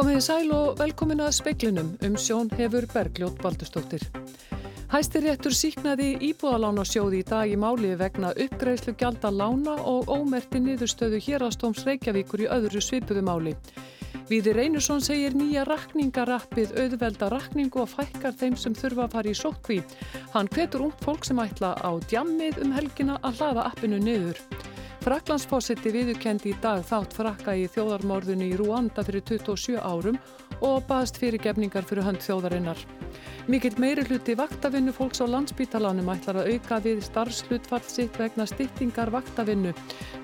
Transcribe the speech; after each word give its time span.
Komiði 0.00 0.20
sæl 0.24 0.52
og 0.56 0.78
velkomin 0.80 1.20
að 1.20 1.34
speiklinum 1.36 1.88
um 2.06 2.14
sjón 2.16 2.48
hefur 2.56 2.86
Bergljót 2.88 3.34
Baldustóttir. 3.42 4.00
Hæstiréttur 4.88 5.52
síknaði 5.52 6.14
íbúðalána 6.24 6.86
sjóði 6.88 7.18
í 7.20 7.26
dag 7.28 7.52
í 7.52 7.58
máli 7.60 7.90
vegna 8.00 8.30
uppgreifslu 8.32 8.94
gjalda 8.96 9.28
lána 9.28 9.74
og 9.92 10.08
ómerti 10.08 10.62
niðurstöðu 10.64 11.20
hérastóms 11.26 11.84
Reykjavíkur 11.84 12.46
í 12.46 12.48
öðru 12.48 12.80
svipuðu 12.80 13.26
máli. 13.28 13.52
Víði 14.32 14.56
Reynursson 14.56 15.04
segir 15.04 15.36
nýja 15.36 15.66
rakningarappið 15.68 16.72
auðvelda 16.80 17.28
rakningu 17.34 17.84
og 17.84 17.92
fækkar 17.92 18.32
þeim 18.40 18.56
sem 18.56 18.72
þurfa 18.80 19.04
að 19.04 19.18
fara 19.18 19.34
í 19.34 19.36
sótkví. 19.36 19.82
Hann 20.32 20.48
hvetur 20.56 20.88
ung 20.88 20.96
fólk 21.04 21.28
sem 21.28 21.44
ætla 21.44 21.76
á 21.76 21.92
djammið 22.08 22.64
um 22.64 22.72
helgina 22.72 23.20
að 23.20 23.42
hlaða 23.44 23.68
appinu 23.74 24.00
niður. 24.00 24.40
Fraklandsfósetti 25.00 25.88
viðukendi 25.94 26.50
í 26.50 26.56
dag 26.60 26.82
þátt 26.84 27.14
frakka 27.16 27.54
í 27.56 27.62
þjóðarmórðunni 27.72 28.50
í 28.50 28.56
Rúanda 28.60 29.00
fyrir 29.06 29.22
27 29.24 29.78
árum 29.80 30.18
og 30.60 30.82
baðst 30.90 31.16
fyrirgefningar 31.16 31.86
fyrir 31.88 32.04
hönd 32.04 32.20
þjóðarinnar. 32.20 32.82
Mikill 33.48 33.78
meiri 33.80 34.04
hluti 34.04 34.34
vaktavinnu 34.36 34.92
fólks 34.92 35.22
á 35.24 35.26
landsbítalanum 35.32 36.10
ætlar 36.12 36.42
að 36.42 36.52
auka 36.52 36.82
við 36.84 37.00
starfslutfall 37.06 37.80
sitt 37.88 38.20
vegna 38.20 38.44
styttingar 38.44 39.08
vaktavinnu. 39.16 39.72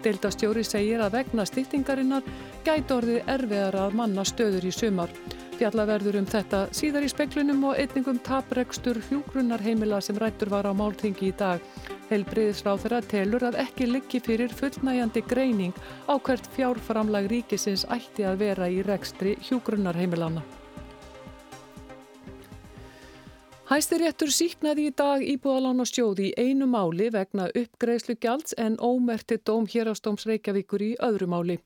Deildastjóri 0.05 0.67
segir 0.69 1.01
að 1.01 1.23
vegna 1.23 1.49
styttingarinnar 1.49 2.29
gæti 2.69 2.99
orðið 2.99 3.33
erfiðar 3.33 3.81
að 3.87 3.99
manna 4.03 4.29
stöður 4.29 4.69
í 4.69 4.77
sumar. 4.77 5.17
Fjallaverður 5.57 6.19
um 6.21 6.27
þetta 6.29 6.59
síðar 6.77 7.07
í 7.07 7.09
speklunum 7.09 7.63
og 7.71 7.79
einningum 7.81 8.19
taprekstur 8.27 8.99
hljúgrunarheimila 9.07 10.03
sem 10.05 10.19
rættur 10.21 10.51
var 10.53 10.69
á 10.69 10.73
máltingi 10.77 11.31
í 11.31 11.37
dag. 11.39 11.65
Helbriðisráð 12.11 12.83
þeirra 12.85 13.01
telur 13.09 13.47
að 13.49 13.57
ekki 13.65 13.89
liggi 13.89 14.21
fyrir 14.21 14.53
fullnægjandi 14.53 15.25
greining 15.31 15.73
á 16.13 16.15
hvert 16.21 16.51
fjárframlag 16.59 17.31
ríkisins 17.33 17.87
ætti 17.89 18.29
að 18.29 18.45
vera 18.45 18.69
í 18.69 18.85
rekstri 18.85 19.39
hljúgrunarheimilana. 19.49 20.45
Hæstiréttur 23.67 24.31
síknaði 24.31 24.85
í 24.87 24.91
dag 24.95 25.23
íbúðalána 25.27 25.83
stjóði 25.91 26.29
í 26.29 26.35
einu 26.39 26.69
máli 26.71 27.09
vegna 27.11 27.49
uppgreðslu 27.51 28.15
gjalds 28.23 28.55
en 28.63 28.77
ómerti 28.79 29.41
dóm 29.43 29.65
hérastóms 29.67 30.23
Reykjavíkur 30.29 30.85
í 30.87 30.93
öðru 31.03 31.27
máli. 31.33 31.57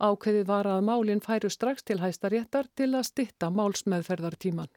Ákveði 0.00 0.46
var 0.48 0.64
að 0.72 0.86
málinn 0.86 1.20
færu 1.20 1.50
strax 1.52 1.84
til 1.84 1.98
hæstaréttar 2.00 2.70
til 2.80 2.94
að 2.94 3.04
stitta 3.10 3.50
málsmeðferðartíman. 3.52 4.72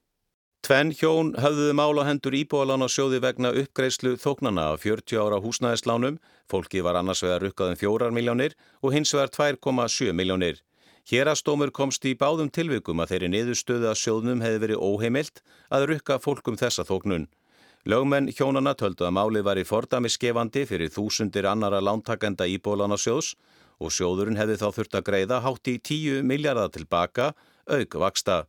Tvenn 0.67 0.91
hjón 0.91 1.31
höfðuðu 1.39 1.77
mála 1.79 2.03
hendur 2.09 2.35
íbúðalána 2.41 2.91
sjóði 2.91 3.23
vegna 3.23 3.53
uppgreðslu 3.63 4.17
þóknana 4.19 4.73
af 4.73 4.83
40 4.83 5.23
ára 5.23 5.39
húsnæðislánum. 5.39 6.19
Fólki 6.51 6.83
var 6.83 6.99
annars 6.99 7.23
vegar 7.23 7.47
rukkaðum 7.47 7.79
4 7.79 8.11
miljónir 8.11 8.59
og 8.83 8.91
hins 8.91 9.15
vegar 9.15 9.31
2,7 9.31 10.11
miljónir. 10.11 10.59
Hérastómur 11.03 11.67
komst 11.75 12.05
í 12.07 12.13
báðum 12.15 12.47
tilvikum 12.47 13.01
að 13.03 13.09
þeirri 13.11 13.29
niðurstöðu 13.33 13.89
að 13.89 13.97
sjóðnum 13.99 14.43
hefði 14.43 14.59
verið 14.63 14.83
óheimilt 14.87 15.41
að 15.67 15.87
rukka 15.89 16.15
fólkum 16.23 16.55
þessa 16.55 16.85
þóknun. 16.87 17.25
Lögmenn 17.83 18.29
hjónana 18.31 18.71
töldu 18.79 19.03
að 19.03 19.17
málið 19.17 19.43
var 19.43 19.59
í 19.59 19.65
fordami 19.67 20.07
skefandi 20.07 20.63
fyrir 20.69 20.93
þúsundir 20.93 21.49
annara 21.49 21.81
lántakenda 21.83 22.47
íbólana 22.47 22.95
sjóðs 22.95 23.33
og 23.83 23.91
sjóðurinn 23.91 24.39
hefði 24.39 24.55
þá 24.61 24.67
þurft 24.77 24.95
að 24.95 25.05
greiða 25.09 25.41
hátt 25.43 25.67
í 25.67 25.75
10 25.91 26.23
miljardar 26.23 26.71
tilbaka, 26.71 27.33
auk 27.67 27.99
vaksta. 27.99 28.45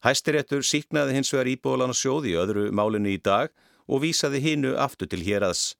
Hæstiréttur 0.00 0.64
síknaði 0.64 1.18
hins 1.18 1.34
vegar 1.34 1.52
íbólana 1.52 1.92
sjóð 1.92 2.30
í 2.30 2.34
öðru 2.40 2.70
málinu 2.72 3.12
í 3.12 3.20
dag 3.20 3.52
og 3.84 4.06
vísaði 4.06 4.40
hinnu 4.40 4.72
aftur 4.80 5.12
til 5.12 5.20
hérads. 5.26 5.74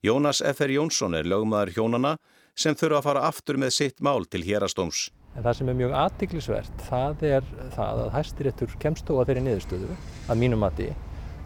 Jónas 0.00 0.40
F.R. 0.40 0.72
Jónsson 0.72 1.20
er 1.20 1.28
lögmaður 1.28 1.76
hjónana 1.76 2.16
sem 2.56 2.72
þurfa 2.72 3.02
að 3.02 3.06
fara 3.10 3.28
aftur 3.28 3.60
með 3.60 3.76
sitt 3.76 4.00
mál 4.00 4.24
til 4.24 4.40
hérastóms. 4.48 5.10
En 5.36 5.44
það 5.44 5.56
sem 5.58 5.68
er 5.68 5.76
mjög 5.76 5.94
aðtiklisvert, 6.00 6.84
það 6.88 7.24
er 7.28 7.48
það 7.74 7.98
að 8.06 8.14
hæstiréttur 8.14 8.76
kemst 8.80 9.04
þó 9.08 9.18
að 9.18 9.26
þeirri 9.30 9.42
niðurstöðu, 9.44 9.96
að 10.32 10.40
mínum 10.40 10.62
mati, 10.64 10.86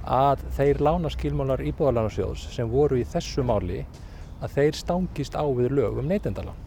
að 0.06 0.44
þeir 0.56 0.82
lánaskilmálar 0.86 1.64
íbúðalánarsjóðs 1.72 2.46
sem 2.54 2.70
voru 2.70 3.00
í 3.00 3.08
þessu 3.10 3.42
máli, 3.46 3.82
að 4.40 4.54
þeir 4.54 4.78
stangist 4.78 5.34
á 5.34 5.42
við 5.42 5.74
lög 5.80 5.98
um 6.00 6.08
neytendalán. 6.08 6.62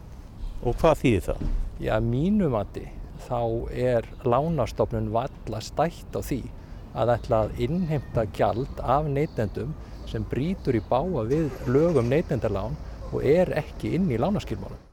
Og 0.68 0.76
hvað 0.82 1.00
þýðir 1.00 1.26
það? 1.30 1.48
Já, 1.84 1.96
mínum 2.04 2.54
mati, 2.58 2.86
þá 3.24 3.42
er 3.72 4.08
lánastofnun 4.28 5.12
valla 5.16 5.64
stætt 5.64 6.20
á 6.20 6.22
því 6.22 6.44
að 6.94 7.16
ætla 7.16 7.44
að 7.46 7.60
innheimta 7.66 8.28
gjald 8.36 8.84
af 8.84 9.08
neytendum 9.10 9.74
sem 10.12 10.28
brítur 10.30 10.78
í 10.78 10.84
báa 10.90 11.24
við 11.32 11.48
lög 11.72 12.04
um 12.04 12.12
neytendalán 12.12 12.76
og 13.14 13.24
er 13.24 13.56
ekki 13.64 13.96
inn 13.98 14.12
í 14.12 14.20
lánaskilmálum 14.20 14.93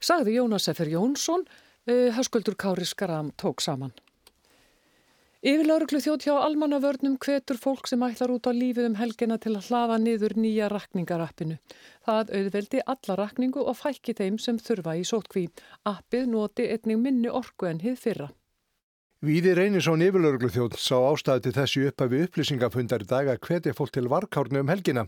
sagði 0.00 0.38
Jónas 0.38 0.68
Effer 0.70 0.90
Jónsson, 0.92 1.46
uh, 1.90 2.10
Höskuldur 2.16 2.56
Kári 2.58 2.86
Skaram 2.86 3.32
tók 3.36 3.60
saman. 3.60 3.94
Yfirlauruglu 5.38 6.00
þjótt 6.02 6.24
hjá 6.26 6.32
almannavörnum 6.42 7.14
hvetur 7.22 7.60
fólk 7.62 7.86
sem 7.86 8.02
ætlar 8.02 8.32
út 8.34 8.48
á 8.50 8.52
lífið 8.52 8.88
um 8.88 8.96
helgina 8.98 9.36
til 9.38 9.52
að 9.54 9.68
hlafa 9.68 9.98
niður 10.02 10.34
nýja 10.34 10.66
rakningarappinu. 10.72 11.60
Það 12.08 12.32
auðveldi 12.40 12.80
alla 12.94 13.16
rakningu 13.20 13.62
og 13.62 13.78
fælki 13.78 14.16
þeim 14.18 14.40
sem 14.42 14.58
þurfa 14.58 14.96
í 14.98 15.04
sótkví. 15.06 15.44
Appið 15.86 16.26
noti 16.32 16.66
einnig 16.66 16.98
minni 16.98 17.30
orku 17.30 17.70
en 17.70 17.78
hið 17.84 18.02
fyrra. 18.02 18.28
Víði 19.18 19.50
Reynisón 19.58 19.98
yfirlauruglu 20.06 20.46
þjótt 20.54 20.76
sá 20.78 20.94
ástæði 20.94 21.48
til 21.48 21.52
þessu 21.56 21.80
upphafi 21.88 22.20
upplýsingafundar 22.22 23.02
í 23.02 23.06
dag 23.10 23.30
að 23.32 23.40
hvetja 23.48 23.72
fólk 23.74 23.90
til 23.96 24.06
varkárnu 24.06 24.60
um 24.62 24.68
helgina. 24.70 25.02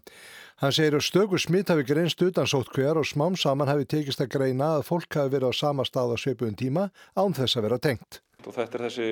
Hann 0.59 0.75
segir 0.75 0.97
að 0.99 1.05
stöku 1.07 1.39
smitt 1.39 1.71
hafi 1.71 1.85
greinst 1.87 2.25
utan 2.27 2.51
sótt 2.51 2.73
hver 2.75 2.99
og 2.99 3.07
smám 3.07 3.37
saman 3.39 3.71
hafi 3.71 3.87
tekist 3.87 4.19
að 4.25 4.33
greina 4.33 4.73
að 4.81 4.89
fólk 4.89 5.15
hafi 5.15 5.31
verið 5.37 5.55
á 5.55 5.61
sama 5.61 5.87
stað 5.87 6.17
á 6.19 6.23
sveipuðum 6.25 6.59
tíma 6.59 6.89
án 7.15 7.39
þess 7.39 7.55
að 7.55 7.69
vera 7.69 7.79
tengt. 7.87 8.19
Og 8.43 8.59
þetta 8.59 8.81
er 8.81 8.85
þessi 8.89 9.09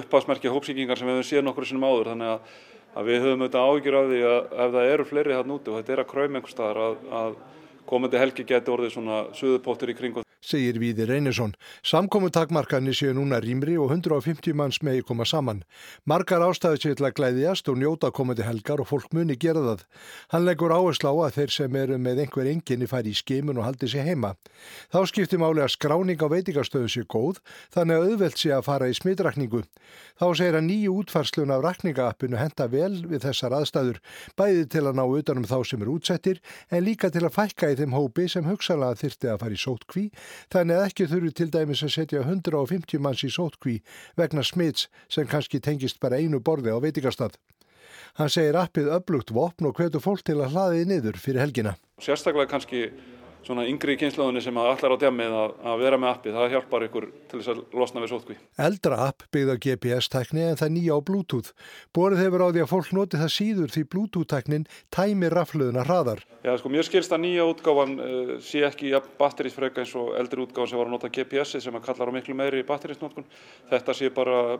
upphavsmerki 0.00 0.48
hópsíkingar 0.48 0.96
sem 0.96 1.12
við 1.12 1.18
hefum 1.18 1.30
síðan 1.34 1.52
okkur 1.52 1.68
sinum 1.68 1.84
áður 1.84 2.12
þannig 2.14 2.32
að, 2.32 2.58
við 3.04 3.22
höfum 3.26 3.44
auðvitað 3.44 3.68
ágjur 3.68 4.00
af 4.00 4.10
því 4.14 4.24
að 4.30 4.58
ef 4.64 4.74
það 4.78 4.94
eru 4.94 5.08
fleiri 5.12 5.36
þarna 5.36 5.60
úti 5.60 5.74
og 5.74 5.80
þetta 5.82 5.92
er 5.98 6.04
að 6.06 6.10
kræma 6.16 6.40
einhver 6.40 6.56
staðar 6.56 6.82
að, 7.20 7.38
komandi 7.90 8.24
helgi 8.24 8.48
geti 8.48 8.72
orðið 8.72 8.96
svona 8.96 9.22
suðupóttur 9.36 9.92
í 9.92 10.00
kring 10.00 10.24
segir 10.40 10.78
Víði 10.80 11.04
Reynesson. 11.08 11.52
Samkomu 11.84 12.30
takmarkanir 12.32 12.96
séu 12.96 13.12
núna 13.16 13.40
rýmri 13.44 13.76
og 13.80 13.92
150 13.92 14.56
manns 14.56 14.80
megi 14.82 15.04
koma 15.06 15.26
saman. 15.28 15.62
Margar 16.08 16.42
ástæðu 16.46 16.80
séu 16.80 16.96
til 16.96 17.06
að 17.08 17.16
glæðjast 17.18 17.68
og 17.68 17.78
njóta 17.80 18.10
komandi 18.14 18.46
helgar 18.46 18.80
og 18.80 18.88
fólk 18.88 19.12
muni 19.16 19.36
gera 19.36 19.60
það. 19.66 19.84
Hann 20.32 20.46
leggur 20.48 20.72
áherslu 20.72 21.12
á 21.12 21.14
að 21.28 21.36
þeir 21.36 21.54
sem 21.56 21.76
eru 21.76 21.98
með 22.00 22.22
einhver 22.24 22.48
enginni 22.50 22.88
færi 22.88 23.12
í 23.12 23.18
skimun 23.18 23.60
og 23.60 23.68
haldi 23.68 23.90
sér 23.92 24.08
heima. 24.08 24.34
Þá 24.92 25.00
skiptir 25.12 25.42
máli 25.42 25.60
að 25.64 25.74
skráning 25.76 26.24
á 26.24 26.26
veitingastöðu 26.32 26.88
séu 26.88 27.04
góð, 27.04 27.42
þannig 27.74 28.00
að 28.00 28.08
auðvelt 28.08 28.40
sé 28.40 28.54
að 28.56 28.66
fara 28.66 28.88
í 28.88 28.96
smittrakningu. 28.96 29.62
Þá 30.20 30.26
segir 30.36 30.56
að 30.56 30.66
nýju 30.68 30.96
útfarslun 31.00 31.52
af 31.52 31.62
rakningaappinu 31.64 32.40
henda 32.40 32.66
vel 32.72 32.92
við 33.08 33.24
þessar 33.26 33.56
aðstæður, 33.60 34.00
bæði 34.36 34.66
til 34.72 34.84
að 34.86 34.98
ná 34.98 35.04
utanum 35.04 35.48
þá 35.48 35.58
sem 35.68 35.80
eru 35.84 35.96
útsettir, 35.96 36.40
en 36.70 36.84
líka 36.84 37.10
til 37.12 37.24
að 37.24 37.36
fækka 37.36 37.72
í 37.72 37.78
þeim 37.80 37.96
hópi 37.96 38.28
sem 38.28 38.48
hugsalega 38.48 39.00
þyrti 39.00 39.32
að 39.32 39.40
fara 39.44 39.56
í 39.56 39.60
sótkví 39.60 40.04
þannig 40.52 40.76
að 40.78 40.86
ekki 40.88 41.08
þurfi 41.12 41.32
til 41.36 41.48
dæmis 41.54 41.84
að 41.86 41.94
setja 41.96 42.24
150 42.24 43.02
manns 43.02 43.24
í 43.26 43.30
sótkví 43.32 43.78
vegna 44.20 44.44
smits 44.46 44.88
sem 45.08 45.28
kannski 45.30 45.60
tengist 45.60 46.00
bara 46.00 46.20
einu 46.20 46.40
borði 46.40 46.74
á 46.74 46.78
veitikastad. 46.82 47.38
Hann 48.18 48.32
segir 48.32 48.58
appið 48.58 48.90
öflugt 48.96 49.30
vopn 49.34 49.70
og 49.70 49.78
hvetu 49.78 50.02
fólk 50.02 50.24
til 50.26 50.40
að 50.40 50.56
hlaðið 50.56 50.90
niður 50.90 51.20
fyrir 51.22 51.44
helgina. 51.44 51.76
Sérstaklega 52.02 52.50
kannski 52.50 52.88
svona 53.46 53.64
yngri 53.68 53.94
í 53.96 53.98
kynnslóðunni 54.00 54.42
sem 54.44 54.58
allar 54.60 54.94
á 54.94 55.00
djamið 55.00 55.34
að, 55.36 55.52
að 55.70 55.82
vera 55.84 55.98
með 56.00 56.10
appi, 56.10 56.32
það 56.34 56.54
hjálpar 56.54 56.84
ykkur 56.86 57.06
til 57.30 57.40
þess 57.40 57.52
að 57.52 57.60
losna 57.80 58.02
við 58.04 58.12
sótkví. 58.12 58.36
Eldra 58.66 58.98
app 59.06 59.24
byggð 59.34 59.52
á 59.52 59.56
GPS-tækni 59.64 60.44
en 60.48 60.58
það 60.60 60.72
nýja 60.76 60.98
á 60.98 61.00
Bluetooth. 61.08 61.54
Borið 61.96 62.22
hefur 62.24 62.44
á 62.44 62.48
því 62.50 62.64
að 62.64 62.72
fólk 62.72 62.90
noti 62.96 63.20
það 63.20 63.32
síður 63.36 63.74
því 63.74 63.84
Bluetooth-tæknin 63.94 64.66
tæmi 64.92 65.30
rafluðuna 65.32 65.84
hraðar. 65.88 66.24
Já, 66.44 66.52
sko, 66.56 66.72
mér 66.72 66.86
skilst 66.88 67.12
að 67.12 67.24
nýja 67.24 67.46
útgáfan 67.48 67.96
uh, 68.00 68.34
sé 68.44 68.64
ekki 68.64 68.92
ja, 68.94 69.02
batterísfröka 69.20 69.84
eins 69.84 69.92
og 70.00 70.14
eldri 70.20 70.44
útgáfan 70.44 70.72
sem 70.72 70.80
var 70.80 70.88
að 70.88 70.94
nota 70.96 71.12
GPS-i 71.12 71.60
sem 71.64 71.76
að 71.76 71.84
kallar 71.88 72.12
á 72.12 72.16
miklu 72.16 72.36
meiri 72.36 72.64
batterísnótkun. 72.68 73.28
Þetta 73.72 73.96
sé 73.96 74.12
bara 74.16 74.56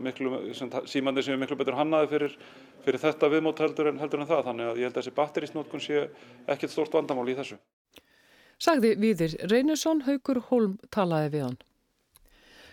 símandi 0.89 1.25
sem 1.25 1.37
er 1.37 1.41
miklu 1.41 1.57
betur 1.61 1.79
hannaði 1.81 2.13
fyrir, 2.13 2.39
fyrir 2.85 3.05
þetta 3.05 3.33
viðmót 3.33 3.65
heldur 3.65 3.93
en, 3.95 4.01
heldur 4.03 4.21
en 4.21 4.29
það, 4.29 4.47
þannig 4.51 4.73
að 4.73 4.83
ég 4.83 4.91
held 4.91 4.97
að 4.97 5.03
þessi 5.03 5.19
batterísnótkun 5.23 5.87
sé 5.87 6.07
ekkert 6.53 6.77
stort 6.77 7.01
vandamál 7.01 7.29
í 7.33 7.39
þessu 7.41 7.57
sagði 8.61 8.95
Víðir 9.01 9.37
Reynursson, 9.51 10.05
Haugur 10.07 10.45
Holm 10.51 10.79
talaði 10.91 11.35
við 11.35 11.47
hann. 11.49 11.59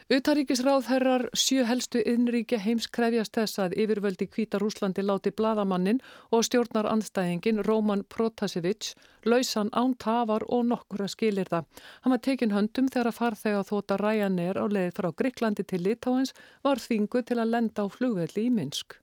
Utaríkisráð 0.08 0.86
herrar 0.88 1.26
sjö 1.36 1.66
helstu 1.68 2.00
innríkja 2.00 2.62
heims 2.64 2.86
krefjast 2.96 3.34
þess 3.36 3.60
að 3.60 3.74
yfirvöldi 3.84 4.30
Kvítar 4.32 4.64
Úslandi 4.64 5.04
láti 5.04 5.34
bladamannin 5.36 6.00
og 6.32 6.46
stjórnar 6.48 6.88
anstæðingin 6.88 7.60
Róman 7.68 8.06
Protasevich 8.08 8.94
lausan 9.28 9.68
án 9.76 9.98
tafar 10.00 10.46
og 10.48 10.64
nokkura 10.70 11.10
skilir 11.12 11.52
það. 11.52 11.68
Hann 12.02 12.16
var 12.16 12.24
tekin 12.24 12.56
höndum 12.56 12.88
þegar 12.88 13.12
að 13.12 13.20
farþega 13.20 13.68
þóta 13.68 14.00
ræjanir 14.00 14.56
á 14.56 14.66
leið 14.72 14.96
frá 14.96 15.12
Greiklandi 15.12 15.68
til 15.68 15.84
Litáens 15.84 16.32
var 16.64 16.80
þingu 16.80 17.26
til 17.28 17.42
að 17.44 17.52
lenda 17.58 17.84
á 17.84 17.92
flugvelli 17.92 18.48
í 18.48 18.56
Minsk. 18.62 18.96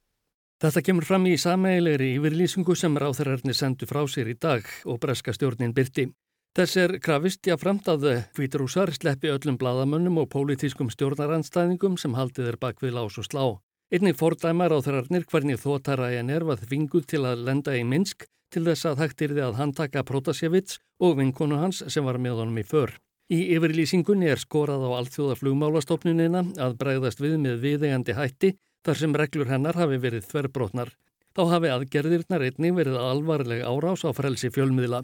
Þetta 0.65 0.87
kemur 0.89 1.05
fram 1.05 1.29
í 1.29 1.37
sameilegri 1.37 2.15
yfirlýsingu 2.17 2.73
sem 2.81 2.97
ráþærarnir 2.97 3.53
sendu 3.53 3.85
frá 3.85 4.01
sér 4.09 4.33
í 4.33 4.41
dag 4.41 4.65
og 4.89 5.03
breska 5.05 5.37
stjórnin 5.37 5.77
byrti. 5.77 6.09
Þess 6.55 6.77
er 6.79 6.93
krafist 7.03 7.49
jáframt 7.49 7.89
að 7.91 8.05
hvíturúsar 8.37 8.93
sleppi 8.95 9.27
öllum 9.27 9.57
bladamönnum 9.59 10.21
og 10.23 10.29
pólitískum 10.31 10.87
stjórnaranstæðingum 10.93 11.97
sem 11.99 12.13
haldið 12.15 12.53
er 12.53 12.59
bak 12.63 12.79
við 12.79 12.93
lás 12.95 13.17
og 13.19 13.27
slá. 13.27 13.43
Einnig 13.91 14.15
fordæmar 14.21 14.71
á 14.71 14.79
þrarnir 14.79 15.27
hvernig 15.27 15.59
þóttaræjan 15.59 16.31
er 16.31 16.47
var 16.47 16.63
þvinguð 16.63 17.09
til 17.11 17.25
að 17.27 17.43
lenda 17.49 17.75
í 17.75 17.83
Minsk 17.83 18.29
til 18.55 18.63
þess 18.69 18.87
að 18.87 19.03
hægt 19.03 19.25
yrði 19.27 19.43
að 19.49 19.59
handtaka 19.59 20.05
Protasevits 20.07 20.79
og 21.03 21.17
vinkonu 21.19 21.59
hans 21.59 21.83
sem 21.91 22.07
var 22.07 22.21
með 22.23 22.45
honum 22.45 22.63
í 22.63 22.65
för. 22.71 22.95
Í 23.35 23.41
yfirlýsingunni 23.57 24.31
er 24.31 24.39
skorað 24.39 24.87
á 24.87 24.91
allþjóða 25.01 25.41
flugmálastofnunina 25.41 26.45
að 26.55 26.79
bregðast 26.79 27.25
við 27.25 27.35
með 27.49 27.59
viðegandi 27.67 28.15
hætti 28.15 28.53
þar 28.87 29.03
sem 29.03 29.19
reglur 29.19 29.51
hennar 29.51 29.75
hafi 29.75 29.99
verið 29.99 30.31
þverbrotnar. 30.31 30.95
Þá 31.35 31.43
hafi 31.51 31.75
aðgerðirnar 31.75 32.47
einnig 32.47 32.79
verið 32.79 33.03
alvarleg 33.03 33.67
árás 33.67 34.07
á 34.07 34.15
frelsi 34.15 34.55
fjölmiðla. 34.55 35.03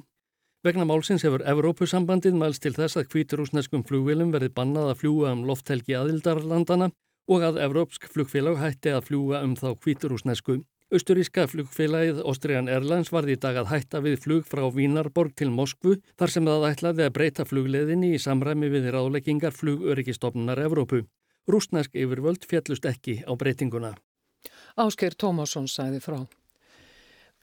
Vegna 0.60 0.84
málsins 0.84 1.22
hefur 1.24 1.40
Evrópusambandið 1.48 2.34
mælst 2.36 2.60
til 2.60 2.74
þess 2.76 2.98
að 3.00 3.06
kvíturúsneskum 3.14 3.80
flugvilum 3.88 4.28
verið 4.34 4.50
bannað 4.58 4.90
að 4.90 4.98
fljúa 5.02 5.30
um 5.32 5.44
lofthelgi 5.48 5.94
aðildarlandana 5.96 6.90
og 7.32 7.44
að 7.46 7.60
Evrópsk 7.64 8.04
flugfélag 8.12 8.58
hætti 8.60 8.92
að 8.92 9.06
fljúa 9.06 9.40
um 9.46 9.54
þá 9.56 9.70
kvíturúsnesku. 9.80 10.58
Östuríska 10.92 11.46
flugfélagið 11.48 12.20
Austrian 12.28 12.68
Airlines 12.68 13.08
varði 13.14 13.38
í 13.38 13.40
dag 13.40 13.56
að 13.56 13.70
hætta 13.70 14.02
við 14.04 14.18
flug 14.20 14.44
frá 14.50 14.66
Vínarborg 14.74 15.32
til 15.38 15.48
Moskvu 15.54 15.94
þar 16.20 16.34
sem 16.34 16.50
það 16.50 16.66
ætlaði 16.68 17.06
að 17.06 17.14
breyta 17.16 17.46
flugleðinni 17.48 18.10
í 18.18 18.20
samræmi 18.20 18.68
við 18.74 18.90
ráðleggingar 18.92 19.56
flugöryggistofnunar 19.56 20.60
Evrópu. 20.66 21.06
Rúsnesk 21.48 21.96
yfirvöld 21.96 22.44
fjallust 22.44 22.84
ekki 22.84 23.22
á 23.24 23.32
breytinguna. 23.32 23.94
Ásker 24.76 25.16
Tómasson 25.16 25.72
sæði 25.72 26.04
frá. 26.04 26.20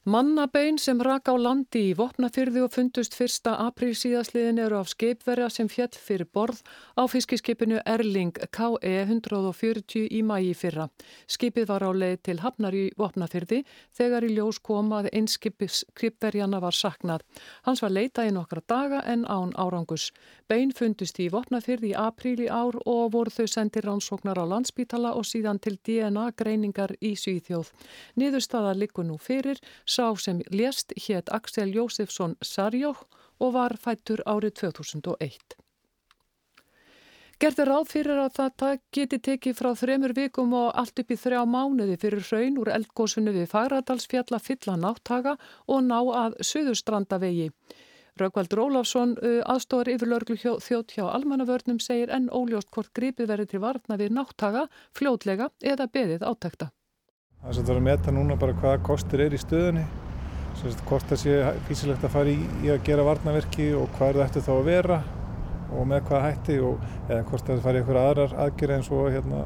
Mannabein 0.08 0.78
sem 0.80 1.02
rak 1.04 1.28
á 1.28 1.36
landi 1.36 1.82
í 1.90 1.96
Vopnafyrði 2.00 2.62
og 2.64 2.70
fundust 2.72 3.18
1. 3.20 3.50
apríl 3.52 3.90
síðasliðin 3.92 4.62
eru 4.64 4.78
af 4.80 4.88
skeipverja 4.94 5.50
sem 5.52 5.68
fjall 5.68 5.98
fyrir 6.00 6.30
borð 6.32 6.62
á 6.96 7.04
fiskiskipinu 7.12 7.82
Erling 7.84 8.32
KE 8.56 8.94
140 9.02 10.06
í 10.08 10.22
mægi 10.24 10.54
fyrra. 10.56 10.86
Skipið 11.28 11.68
var 11.68 11.84
á 11.84 11.92
leið 11.92 12.22
til 12.24 12.38
Hafnar 12.40 12.78
í 12.80 12.86
Vopnafyrði 12.96 13.60
þegar 14.00 14.24
í 14.24 14.30
ljós 14.38 14.62
kom 14.64 14.94
að 14.96 15.10
einskipverjana 15.12 16.64
var 16.64 16.80
saknað. 16.80 17.28
Hans 17.68 17.84
var 17.84 17.92
leitað 17.92 18.32
í 18.32 18.34
nokkra 18.38 18.64
daga 18.64 19.04
en 19.04 19.28
án 19.28 19.52
árangus. 19.60 20.14
Bein 20.48 20.72
fundust 20.72 21.20
í 21.20 21.28
Vopnafyrði 21.36 21.92
í 21.92 22.00
apríl 22.00 22.38
í 22.46 22.48
ár 22.48 22.80
og 22.86 23.12
voru 23.18 23.36
þau 23.42 23.52
sendir 23.58 23.84
rannsóknar 23.84 24.40
á 24.40 24.48
landsbítala 24.56 25.12
og 25.20 25.28
síðan 25.28 25.60
til 25.60 25.76
DNA 25.84 26.32
greiningar 26.40 26.96
í 27.04 27.12
Svíþjóð. 27.20 27.76
Niðurstaða 28.16 28.72
likur 28.80 29.04
nú 29.12 29.20
fyrir 29.20 29.60
Sá 29.98 30.14
sem 30.16 30.40
lést 30.50 30.94
hétt 31.06 31.30
Axel 31.30 31.74
Jósefsson 31.74 32.36
Sarjók 32.40 33.08
og 33.42 33.54
var 33.56 33.74
fættur 33.82 34.22
árið 34.30 34.54
2001. 34.60 35.56
Gerði 37.42 37.66
ráð 37.70 37.90
fyrir 37.90 38.20
að 38.22 38.38
það 38.38 38.78
geti 38.98 39.20
tekið 39.28 39.58
frá 39.58 39.72
þremur 39.82 40.14
vikum 40.20 40.54
og 40.60 40.70
allt 40.82 41.02
upp 41.02 41.16
í 41.16 41.18
þrjá 41.24 41.42
mánuði 41.50 41.98
fyrir 42.04 42.30
hraun 42.30 42.62
úr 42.62 42.72
eldgósunu 42.78 43.34
við 43.34 43.50
Fagradalsfjalla 43.56 44.42
fylla 44.42 44.78
náttaga 44.86 45.36
og 45.66 45.84
ná 45.90 45.98
að 46.22 46.40
Suðurstrandavegi. 46.52 47.52
Raukvaldur 48.22 48.66
Ólafsson, 48.68 49.18
aðstóðar 49.50 49.94
yfirlörglu 49.96 50.38
þjótt 50.38 50.94
hjá 50.94 51.06
almannavörnum, 51.10 51.82
segir 51.82 52.14
enn 52.14 52.30
óljóst 52.30 52.70
hvort 52.70 52.94
gripið 52.94 53.34
verið 53.34 53.54
til 53.54 53.66
varna 53.66 53.98
við 53.98 54.14
náttaga, 54.18 54.68
fljótlega 54.94 55.50
eða 55.62 55.90
beðið 55.90 56.26
átækta. 56.26 56.74
Það 57.48 57.60
er 57.62 57.70
að 57.72 57.78
að 57.78 57.86
meta 57.86 58.12
núna 58.12 58.36
bara 58.36 58.54
hvaða 58.60 58.80
kostur 58.84 59.22
er 59.24 59.32
í 59.32 59.38
stöðunni, 59.40 59.86
hvort 60.90 61.06
það 61.08 61.20
sé 61.22 61.36
físilegt 61.70 62.04
að 62.04 62.12
fara 62.12 62.32
í, 62.34 62.42
í 62.66 62.72
að 62.74 62.82
gera 62.84 63.06
varnaverki 63.08 63.70
og 63.78 63.94
hvað 63.96 64.10
er 64.10 64.18
það 64.18 64.24
eftir 64.26 64.44
þá 64.44 64.50
að 64.56 64.66
vera 64.68 64.98
og 65.72 65.88
með 65.88 66.02
hvaða 66.10 66.24
hætti 66.26 66.58
og 66.68 66.82
eða 67.08 67.20
hvort 67.30 67.48
það 67.48 67.62
fara 67.64 67.80
í 67.80 67.84
einhverja 67.84 68.10
aðrar 68.10 68.36
aðgerði 68.44 68.78
eins 68.78 68.90
og 68.98 69.08
hérna, 69.14 69.44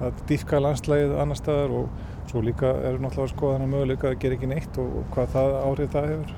að 0.00 0.24
dýfka 0.30 0.62
landslægið 0.64 1.14
annar 1.22 1.38
staðar 1.38 1.76
og 1.80 2.08
svo 2.32 2.42
líka 2.46 2.72
er 2.88 2.98
náttúrulega 2.98 3.28
að 3.28 3.34
skoða 3.36 3.58
þannig 3.58 3.72
möguleika 3.76 4.10
að 4.10 4.18
gera 4.24 4.38
ekki 4.38 4.50
neitt 4.50 4.80
og, 4.82 4.90
og 4.98 5.14
hvað 5.14 5.30
það 5.36 5.54
áhrif 5.60 5.94
það 5.94 6.10
hefur. 6.14 6.34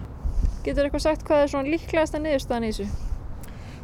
Getur 0.67 0.91
eitthvað 0.91 1.05
sagt 1.07 1.25
hvað 1.29 1.47
er 1.47 1.53
svona 1.55 1.73
líklegast 1.73 2.19
að 2.19 2.25
niðurstaðan 2.27 2.69
í 2.69 2.73
þessu? 2.75 3.09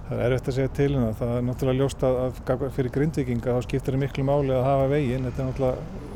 Það 0.08 0.22
er 0.24 0.36
eftir 0.36 0.52
að 0.52 0.58
segja 0.58 0.74
til 0.76 0.92
það. 0.92 1.08
Það 1.18 1.32
er 1.38 1.48
náttúrulega 1.48 1.80
ljóst 1.82 2.04
að 2.08 2.68
fyrir 2.76 2.94
grindvikinga 2.94 3.56
þá 3.56 3.66
skiptir 3.66 3.96
það 3.96 4.04
miklu 4.04 4.28
máli 4.28 4.54
að 4.56 4.64
hafa 4.64 4.86
veginn. 4.92 5.26
Þetta 5.28 5.42
er 5.42 5.50
náttúrulega 5.50 6.07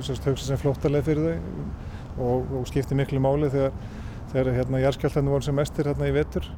hugsa 0.00 0.44
sem 0.44 0.60
flóttaleg 0.60 1.04
fyrir 1.06 1.26
þau 1.26 2.26
og, 2.26 2.54
og 2.60 2.68
skiptir 2.70 2.98
miklu 2.98 3.20
máli 3.22 3.50
þegar, 3.52 3.74
þegar 4.32 4.54
hérna, 4.60 4.82
járskjáltanum 4.84 5.36
voru 5.36 5.46
sem 5.46 5.56
mestir 5.56 5.90
hérna 5.90 6.08
í 6.08 6.14
vetur. 6.16 6.48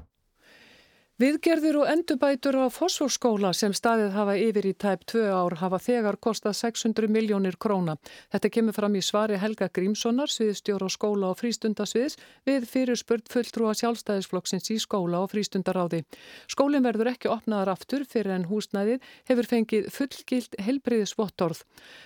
Viðgerðir 1.19 1.81
og 1.81 1.89
endurbætur 1.91 2.55
á 2.63 2.71
fósfórskóla 2.71 3.49
sem 3.51 3.73
staðið 3.75 4.13
hafa 4.15 4.37
yfir 4.39 4.69
í 4.69 4.73
tæp 4.79 5.01
tvö 5.11 5.25
ár 5.35 5.57
hafa 5.59 5.81
þegar 5.83 6.15
kostað 6.23 6.55
600 6.55 7.11
miljónir 7.11 7.57
króna. 7.59 7.97
Þetta 8.31 8.51
kemur 8.55 8.77
fram 8.77 8.95
í 8.95 9.03
svari 9.03 9.35
Helga 9.43 9.67
Grímssonar, 9.67 10.31
sviðstjóra 10.31 10.87
á 10.87 10.95
skóla 10.95 11.33
og 11.33 11.41
frístundasviðs, 11.41 12.15
við 12.47 12.67
fyrir 12.71 13.01
spurt 13.01 13.27
fulltrúa 13.35 13.73
sjálfstæðisflokksins 13.81 14.71
í 14.71 14.77
skóla 14.79 15.25
og 15.25 15.33
frístundaráði. 15.33 16.05
Skólinn 16.47 16.87
verður 16.87 17.11
ekki 17.11 17.33
opnaðar 17.35 17.73
aftur 17.75 18.07
fyrir 18.07 18.37
en 18.37 18.47
húsnæðið 18.47 19.11
hefur 19.33 19.51
fengið 19.51 19.91
fullgilt 19.91 20.55
helbriðisvottorð. 20.69 21.65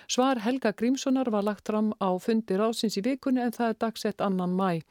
Svar 0.09 0.41
Helga 0.41 0.73
Grímssonar 0.73 1.29
var 1.29 1.45
lagt 1.45 1.69
fram 1.69 1.93
á 2.01 2.17
fundi 2.17 2.57
rásins 2.57 2.97
í 2.97 3.05
vikunni 3.05 3.45
en 3.45 3.53
það 3.53 3.75
er 3.75 3.79
dagsett 3.85 4.25
annan 4.25 4.57
mæ. 4.57 4.81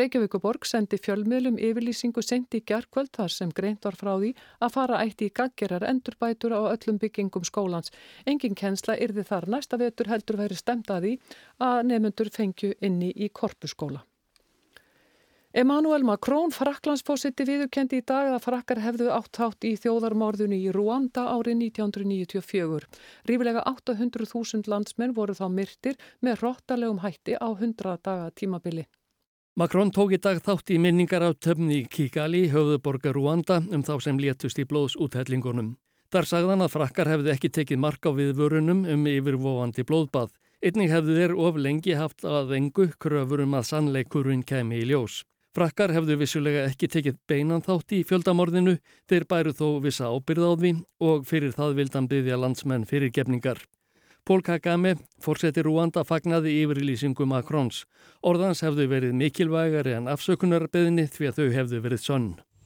Reykjavíkuborg 0.00 0.64
sendi 0.64 0.96
fjölmiðlum 0.96 1.60
yfirlýsingu 1.60 2.24
sendi 2.24 2.64
gerkvöld 2.64 3.12
þar 3.12 3.36
sem 3.36 3.52
greint 3.66 3.90
var 3.90 3.98
frá 3.98 4.14
því 4.14 4.32
að 4.62 4.74
fara 4.78 5.02
ætti 5.02 5.28
í 5.28 5.36
gaggerar 5.42 5.86
endurbætur 5.90 6.54
á 6.54 6.60
öllum 6.72 7.02
byggingum 7.02 7.44
skólans. 7.44 7.90
Engin 8.24 8.54
kensla 8.54 8.96
yrði 8.96 9.26
þar 9.26 9.50
næsta 9.58 9.82
vetur 9.82 10.14
heldur 10.14 10.38
verið 10.46 10.62
stemt 10.62 10.90
að 10.94 11.12
nefnundur 11.90 12.30
fengju 12.30 12.76
inni 12.80 13.10
í 13.10 13.28
korpuskóla. 13.28 14.06
Emmanuel 15.56 16.02
Macron, 16.04 16.50
fraklandsfósitti, 16.52 17.46
viðurkendi 17.48 18.02
í 18.02 18.04
dag 18.04 18.28
að 18.28 18.42
frakkar 18.44 18.82
hefðu 18.84 19.06
áttátt 19.14 19.64
í 19.64 19.70
þjóðarmorðunni 19.80 20.58
í 20.66 20.74
Rwanda 20.74 21.24
árið 21.32 21.62
1994. 21.70 22.84
Rífilega 23.30 23.62
800.000 23.64 24.68
landsmenn 24.68 25.16
voru 25.16 25.32
þá 25.38 25.46
myrtir 25.48 25.96
með 26.20 26.42
róttalegum 26.44 27.00
hætti 27.00 27.40
á 27.40 27.48
100 27.48 27.96
daga 28.04 28.28
tímabili. 28.36 28.84
Macron 29.56 29.88
tók 29.88 30.10
í 30.12 30.16
dag 30.20 30.36
þátt 30.44 30.68
í 30.68 30.76
minningar 30.76 31.22
á 31.24 31.32
töfni 31.32 31.78
Kigali, 31.88 32.42
höfðuborgar 32.52 33.14
Rúanda, 33.16 33.62
um 33.72 33.80
þá 33.80 33.94
sem 34.04 34.18
létust 34.20 34.58
í 34.60 34.66
blóðsúthellingunum. 34.68 35.70
Þar 36.12 36.26
sagðan 36.28 36.64
að 36.66 36.74
frakkar 36.74 37.08
hefði 37.08 37.30
ekki 37.32 37.50
tekið 37.56 37.80
mark 37.80 38.04
á 38.04 38.12
viðvörunum 38.18 38.82
um 38.84 39.06
yfirvofandi 39.08 39.86
blóðbað. 39.88 40.34
Einnig 40.60 40.92
hefðu 40.92 41.16
þeir 41.16 41.34
of 41.40 41.56
lengi 41.56 41.96
haft 41.96 42.28
að 42.28 42.52
engu 42.58 42.90
kröfur 43.00 43.46
um 43.46 43.56
að 43.56 43.64
sannleikurinn 43.70 44.44
kemi 44.44 44.82
í 44.82 44.90
ljós. 44.90 45.22
Frakkar 45.56 45.94
hefðu 45.96 46.18
vissulega 46.20 46.66
ekki 46.68 46.90
tekið 46.92 47.16
beinan 47.24 47.64
þátt 47.64 47.96
í 47.96 48.02
fjöldamorðinu, 48.04 48.76
þeir 49.08 49.24
bæru 49.24 49.56
þó 49.56 49.80
vissa 49.80 50.12
ábyrð 50.12 50.44
á 50.44 50.52
því 50.52 50.74
og 51.00 51.24
fyrir 51.32 51.56
það 51.56 51.78
vildan 51.80 52.12
byggja 52.12 52.42
landsmenn 52.44 52.84
fyrir 52.84 53.08
gefningar. 53.08 53.64
Pól 54.26 54.40
Kagame, 54.42 54.96
fórseti 55.22 55.62
Rúanda, 55.62 56.02
fagnaði 56.02 56.50
yfir 56.64 56.80
í 56.80 56.86
lýsingum 56.88 57.28
Macrons. 57.30 57.84
Orðans 58.26 58.58
hefðu 58.64 58.88
verið 58.90 59.12
mikilvægari 59.14 59.92
en 59.94 60.08
afsökunarbeðinni 60.10 61.04
því 61.14 61.28
að 61.28 61.36
þau 61.36 61.52
hefðu 61.54 61.78
verið 61.84 62.00
sonn. 62.02 62.24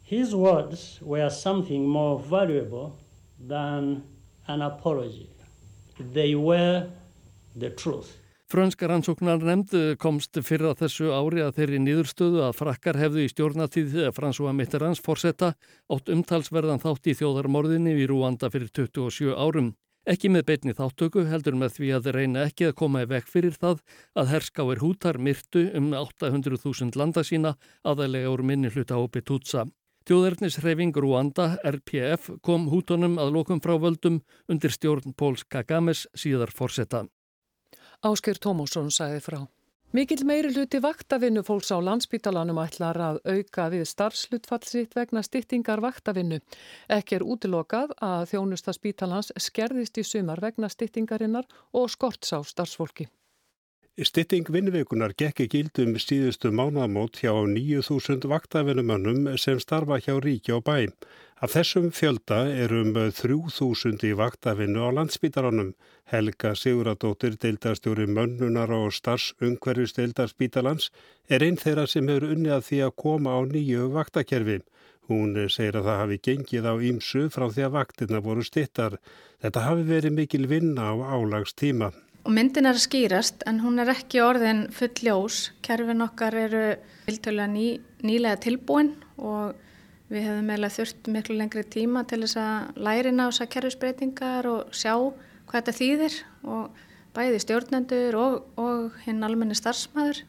His 0.08 0.32
words 0.32 1.02
were 1.04 1.28
something 1.28 1.84
more 1.84 2.16
valuable 2.16 2.94
than 3.36 4.00
an 4.48 4.64
apology. 4.64 5.28
They 6.14 6.32
were 6.34 6.88
the 7.52 7.68
truth. 7.76 8.16
Frönska 8.48 8.88
rannsóknar 8.88 9.44
nefnd 9.44 10.00
komst 10.00 10.40
fyrir 10.40 10.72
á 10.72 10.80
þessu 10.80 11.12
ári 11.12 11.44
að 11.44 11.60
þeirri 11.60 11.82
nýðurstöðu 11.84 12.40
að 12.48 12.56
frakkar 12.62 13.02
hefðu 13.04 13.26
í 13.26 13.34
stjórnatíð 13.34 14.00
Fransúa 14.16 14.56
Mitterrands 14.56 15.04
fórsetta 15.04 15.52
átt 15.92 16.08
umtalsverðan 16.08 16.80
þátt 16.80 17.12
í 17.12 17.18
þjóðarmorðinni 17.20 17.98
við 18.00 18.14
Rúanda 18.14 18.48
fyrir 18.48 18.72
27 18.72 19.36
árum. 19.36 19.74
Ekki 20.10 20.26
með 20.34 20.46
beitni 20.48 20.72
þáttöku 20.74 21.22
heldur 21.30 21.54
með 21.54 21.76
því 21.76 21.88
að 21.94 22.06
reyna 22.16 22.40
ekki 22.48 22.66
að 22.66 22.78
koma 22.80 23.04
í 23.04 23.06
vekk 23.12 23.28
fyrir 23.30 23.54
það 23.54 23.82
að 24.18 24.32
herskáir 24.32 24.80
hútar 24.82 25.20
myrtu 25.22 25.68
um 25.78 25.92
800.000 25.94 26.98
landa 26.98 27.22
sína 27.22 27.52
aðalega 27.86 28.32
úr 28.32 28.42
minni 28.42 28.72
hluta 28.74 28.98
hópi 28.98 29.22
Tutsa. 29.22 29.68
Þjóðernishreyfing 30.10 30.98
Rúanda, 30.98 31.52
RPF, 31.62 32.26
kom 32.42 32.66
hútonum 32.72 33.20
að 33.22 33.30
lokum 33.36 33.62
frá 33.62 33.76
völdum 33.78 34.18
undir 34.50 34.74
stjórn 34.74 35.14
Póls 35.14 35.46
Kagames 35.46 36.08
síðar 36.18 36.50
fórsetta. 36.50 37.04
Ásker 38.02 38.42
Tómásson 38.42 38.90
sæði 38.90 39.22
frá. 39.22 39.40
Mikill 39.90 40.20
meiri 40.22 40.52
hluti 40.54 40.78
vaktavinnu 40.78 41.42
fólks 41.42 41.72
á 41.74 41.78
landsbítalanum 41.82 42.60
ætlar 42.62 42.98
að 43.02 43.16
auka 43.32 43.64
við 43.72 43.88
starfslutfallsitt 43.90 44.94
vegna 44.94 45.24
styttingar 45.26 45.82
vaktavinnu. 45.82 46.38
Ekki 46.86 47.18
er 47.18 47.24
útilokað 47.26 47.96
að 47.98 48.28
þjónusta 48.30 48.70
spítalans 48.76 49.32
skerðist 49.34 49.98
í 49.98 50.04
sumar 50.06 50.38
vegna 50.46 50.70
styttingarinnar 50.70 51.50
og 51.74 51.90
skorts 51.90 52.30
á 52.30 52.38
starfsfólki. 52.38 53.08
Stytting 53.98 54.46
vinnveikunar 54.46 55.10
gekk 55.18 55.40
ekki 55.42 55.46
gildum 55.50 55.96
síðustu 55.98 56.52
mánamót 56.54 57.18
hjá 57.18 57.32
9.000 57.34 58.28
vaktavinnumönnum 58.30 59.26
sem 59.36 59.58
starfa 59.58 59.98
hjá 59.98 60.14
ríki 60.22 60.54
og 60.54 60.62
bæ. 60.68 60.92
Af 61.42 61.56
þessum 61.56 61.88
fjölda 61.90 62.38
er 62.54 62.70
um 62.70 62.94
3.000 62.94 64.06
í 64.06 64.12
vaktavinnu 64.14 64.86
á 64.86 64.94
landsbítaranum. 64.94 65.72
Helga 66.06 66.54
Siguradóttir, 66.54 67.34
deildarstjóri 67.42 68.06
mönnunar 68.06 68.70
og 68.70 68.94
starfsungverjus 68.94 69.96
deildarspítalans, 69.98 70.92
er 71.28 71.42
einn 71.42 71.58
þeirra 71.58 71.88
sem 71.90 72.06
hefur 72.06 72.30
unnið 72.30 72.54
að 72.56 72.66
því 72.68 72.82
að 72.86 72.96
koma 73.04 73.34
á 73.34 73.40
nýju 73.42 73.88
vaktakerfi. 73.96 74.60
Hún 75.10 75.34
segir 75.50 75.80
að 75.80 75.90
það 75.90 75.98
hafi 76.04 76.20
gengið 76.28 76.70
á 76.70 76.74
ímsu 76.78 77.24
frá 77.34 77.50
því 77.50 77.66
að 77.66 77.74
vaktirna 77.80 78.22
voru 78.22 78.46
stittar. 78.46 79.00
Þetta 79.42 79.66
hafi 79.66 79.88
verið 79.90 80.16
mikil 80.20 80.46
vinna 80.46 80.92
á 80.92 80.94
álags 80.94 81.58
tíma. 81.58 81.90
Og 82.20 82.34
myndin 82.36 82.68
er 82.68 82.76
að 82.76 82.84
skýrast 82.84 83.44
en 83.48 83.62
hún 83.64 83.80
er 83.80 83.90
ekki 83.94 84.20
orðin 84.20 84.66
full 84.76 84.92
ljós. 85.06 85.50
Kerfin 85.64 86.04
okkar 86.04 86.36
eru 86.36 86.64
viltölu 87.06 87.44
að 87.46 87.54
ný, 87.54 87.66
nýlega 88.04 88.40
tilbúin 88.44 88.92
og 89.16 89.56
við 90.10 90.26
hefum 90.26 90.50
meðlega 90.50 90.74
þurft 90.74 91.08
miklu 91.14 91.36
lengri 91.38 91.64
tíma 91.70 92.02
til 92.10 92.20
þess 92.24 92.38
að 92.42 92.80
lærin 92.82 93.22
á 93.22 93.30
þess 93.30 93.44
að 93.44 93.52
kerfisbreytingar 93.54 94.48
og 94.50 94.74
sjá 94.74 94.94
hvað 95.50 95.56
þetta 95.56 95.76
þýðir 95.78 96.18
og 96.50 96.82
bæði 97.14 97.40
stjórnendur 97.44 98.18
og, 98.18 98.36
og 98.60 98.98
hinn 99.06 99.24
almenni 99.26 99.56
starfsmæður. 99.58 100.20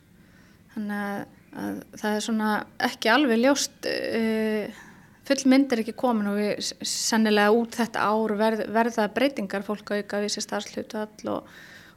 Þannig 0.75 1.01
að, 1.01 1.25
að 1.63 1.81
það 2.01 2.15
er 2.15 2.25
svona 2.27 2.53
ekki 2.87 3.11
alveg 3.11 3.41
ljóst, 3.41 3.89
uh, 3.89 4.79
full 5.27 5.43
mynd 5.51 5.73
er 5.73 5.83
ekki 5.83 5.97
komin 5.97 6.31
og 6.31 6.39
við 6.39 6.71
sennilega 6.87 7.51
út 7.57 7.77
þetta 7.81 8.07
ár 8.07 8.35
verð, 8.39 8.63
verða 8.71 9.09
breytingar 9.13 9.67
fólk 9.67 9.93
auka 9.97 10.23
við 10.23 10.37
sér 10.37 10.47
starfslutvall 10.47 11.35
og 11.35 11.51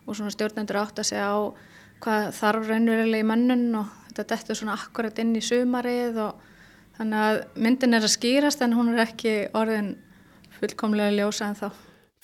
og 0.05 0.17
svona 0.17 0.33
stjórnendur 0.35 0.81
átt 0.81 1.01
að 1.01 1.11
segja 1.11 1.31
á 1.33 1.39
hvað 2.05 2.27
þarf 2.37 2.69
raunverulega 2.69 3.25
í 3.25 3.29
mönnun 3.29 3.79
og 3.81 3.93
þetta 4.09 4.27
dettur 4.35 4.59
svona 4.59 4.77
akkurat 4.77 5.19
inn 5.23 5.33
í 5.39 5.43
sumarið 5.45 6.21
og 6.27 6.43
þannig 6.99 7.25
að 7.27 7.41
myndin 7.67 7.97
er 7.99 8.07
að 8.07 8.15
skýrast 8.15 8.63
en 8.65 8.77
hún 8.77 8.93
er 8.95 9.05
ekki 9.07 9.35
orðin 9.57 9.95
fullkomlega 10.59 11.17
ljósa 11.17 11.51
en 11.51 11.59
þá. 11.59 11.69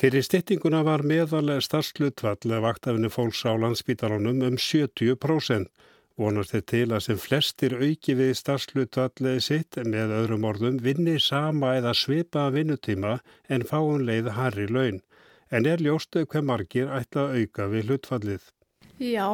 Fyrir 0.01 0.25
styttinguna 0.25 0.81
var 0.87 1.05
meðalega 1.05 1.61
starfslutvall 1.65 2.61
vaktafinu 2.65 3.11
fólks 3.13 3.43
á 3.45 3.53
landsbítalunum 3.53 4.41
um 4.47 4.57
70%. 4.57 5.69
Vonast 6.21 6.53
þeir 6.53 6.65
til 6.73 6.87
að 6.93 7.05
sem 7.05 7.21
flestir 7.21 7.75
auki 7.81 8.15
við 8.17 8.35
starfslutvallið 8.37 9.39
sitt 9.45 9.77
með 9.85 10.15
öðrum 10.19 10.47
orðum 10.49 10.81
vinni 10.85 11.19
sama 11.21 11.75
eða 11.79 11.95
svipa 11.97 12.49
vinnutíma 12.53 13.19
en 13.49 13.65
fáunleið 13.69 14.33
harri 14.37 14.67
laun 14.69 15.01
en 15.50 15.66
er 15.66 15.83
ljóstu 15.83 16.25
hver 16.25 16.45
margir 16.47 16.90
ætla 16.95 17.28
að 17.28 17.38
auka 17.40 17.69
við 17.73 17.90
hlutfallið? 17.90 18.49
Já, 19.00 19.26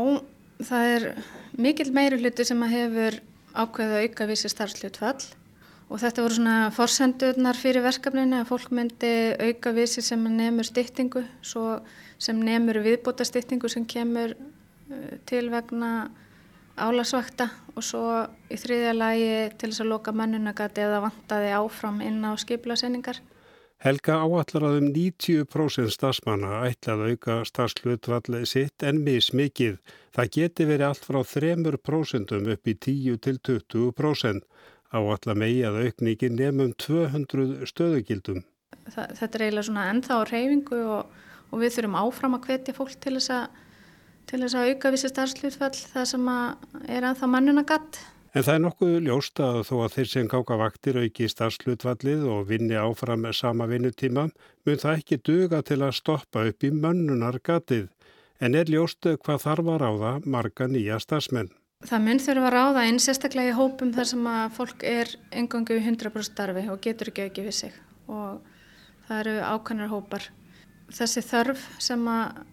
það 0.64 0.92
er 0.96 1.08
mikil 1.58 1.90
meiri 1.94 2.20
hluti 2.20 2.46
sem 2.49 2.62
að 2.64 2.76
hefur 2.76 3.18
ákveðið 3.56 3.96
að 3.96 4.06
auka 4.06 4.28
við 4.30 4.40
sér 4.42 4.54
starfslutfall 4.54 5.26
og 5.87 6.02
þetta 6.02 6.25
voru 6.25 6.37
svona 6.38 6.56
forsendurnar 6.75 7.58
fyrir 7.58 7.85
verkefninu 7.85 8.40
að 8.40 8.50
fólk 8.50 8.73
myndi 8.75 9.12
auka 9.38 9.73
við 9.76 9.90
sér 9.94 10.06
sem 10.11 10.28
nefnur 10.37 10.66
styttingu 10.66 11.23
sem 11.46 12.42
nefnur 12.42 12.82
viðbúta 12.85 13.26
styttingu 13.26 13.70
sem 13.70 13.87
kemur 13.88 14.35
uh, 14.35 15.12
til 15.28 15.46
vegna 15.52 16.08
álasvakta 16.76 17.49
og 17.76 17.85
svo 17.85 18.02
í 18.52 18.58
þriðja 18.61 18.92
lagi 18.96 19.30
til 19.56 19.70
þess 19.70 19.85
að 19.85 19.92
loka 19.92 20.12
mannunagati 20.12 20.85
eða 20.85 21.04
vantaði 21.06 21.54
áfram 21.56 22.02
inn 22.04 22.20
á 22.25 22.37
skiplasenningar. 22.40 23.20
Helga 23.85 24.14
áallar 24.25 24.64
að 24.64 24.78
um 24.78 24.87
90% 24.88 25.92
stafsmanna 25.92 26.62
ætlað 26.64 27.02
auka 27.11 27.35
stafslutvallið 27.45 28.47
sitt 28.49 28.85
en 28.87 29.02
mismikið. 29.04 29.76
Það 30.16 30.30
geti 30.38 30.66
verið 30.71 30.87
allt 30.87 31.04
frá 31.04 31.18
3% 31.21 32.33
upp 32.54 32.71
í 32.73 32.75
10-20%. 32.87 34.47
Áallar 34.97 35.37
megi 35.37 35.61
að 35.68 35.80
aukningin 35.83 36.38
nefnum 36.40 36.73
200 36.80 37.68
stöðugildum. 37.68 38.40
Það, 38.87 39.12
þetta 39.18 39.38
er 39.38 39.45
eiginlega 39.45 39.68
svona 39.68 39.87
ennþá 39.92 40.18
reyfingu 40.30 40.83
og, 40.97 41.23
og 41.50 41.61
við 41.61 41.76
þurfum 41.76 42.00
áfram 42.00 42.37
að 42.38 42.49
hvetja 42.49 42.76
fólk 42.76 42.97
til 43.02 43.16
þess 43.18 43.33
að, 43.37 43.62
til 44.30 44.40
þess 44.40 44.56
að 44.56 44.71
auka 44.71 44.95
vissi 44.95 45.12
starfslutvall 45.12 45.75
það 45.83 46.12
sem 46.14 46.30
er 46.33 47.11
ennþá 47.11 47.28
mannunagatt. 47.35 48.00
En 48.37 48.45
það 48.45 48.52
er 48.52 48.61
nokkuð 48.61 48.97
ljóst 49.07 49.40
að 49.40 49.59
þó 49.64 49.76
að 49.87 49.95
þeir 49.95 50.09
sem 50.11 50.26
gáka 50.28 50.57
vaktir 50.61 50.97
auki 51.00 51.28
starfslutvallið 51.33 52.26
og 52.28 52.43
vinni 52.50 52.76
áfram 52.76 53.25
sama 53.33 53.64
vinnutíma 53.71 54.26
mun 54.28 54.83
það 54.83 54.99
ekki 54.99 55.19
duga 55.25 55.62
til 55.64 55.78
að 55.81 55.95
stoppa 55.97 56.43
upp 56.50 56.66
í 56.69 56.71
mönnunar 56.75 57.40
gatið. 57.40 57.87
En 58.37 58.59
er 58.61 58.69
ljóst 58.69 59.09
hvað 59.09 59.40
þarf 59.47 59.73
að 59.73 59.81
ráða 59.87 60.12
marga 60.28 60.69
nýja 60.69 61.00
starfsmenn? 61.00 61.49
Það 61.88 62.07
mun 62.11 62.23
þurfa 62.26 62.50
að 62.50 62.57
ráða 62.59 62.85
einn 62.85 63.00
sérstaklega 63.00 63.55
í 63.55 63.57
hópum 63.57 63.97
þar 63.97 64.12
sem 64.12 64.28
að 64.35 64.55
fólk 64.61 64.88
er 64.93 65.16
engangu 65.33 65.81
100% 65.81 66.28
starfi 66.28 66.69
og 66.69 66.81
getur 66.85 67.14
ekki 67.14 67.31
auki 67.31 67.49
við 67.49 67.61
sig 67.64 67.83
og 68.05 68.43
það 69.09 69.21
eru 69.23 69.38
ákannar 69.49 69.95
hópar. 69.97 70.28
Þessi 70.93 71.25
þörf 71.25 71.71
sem 71.81 72.05
að 72.05 72.45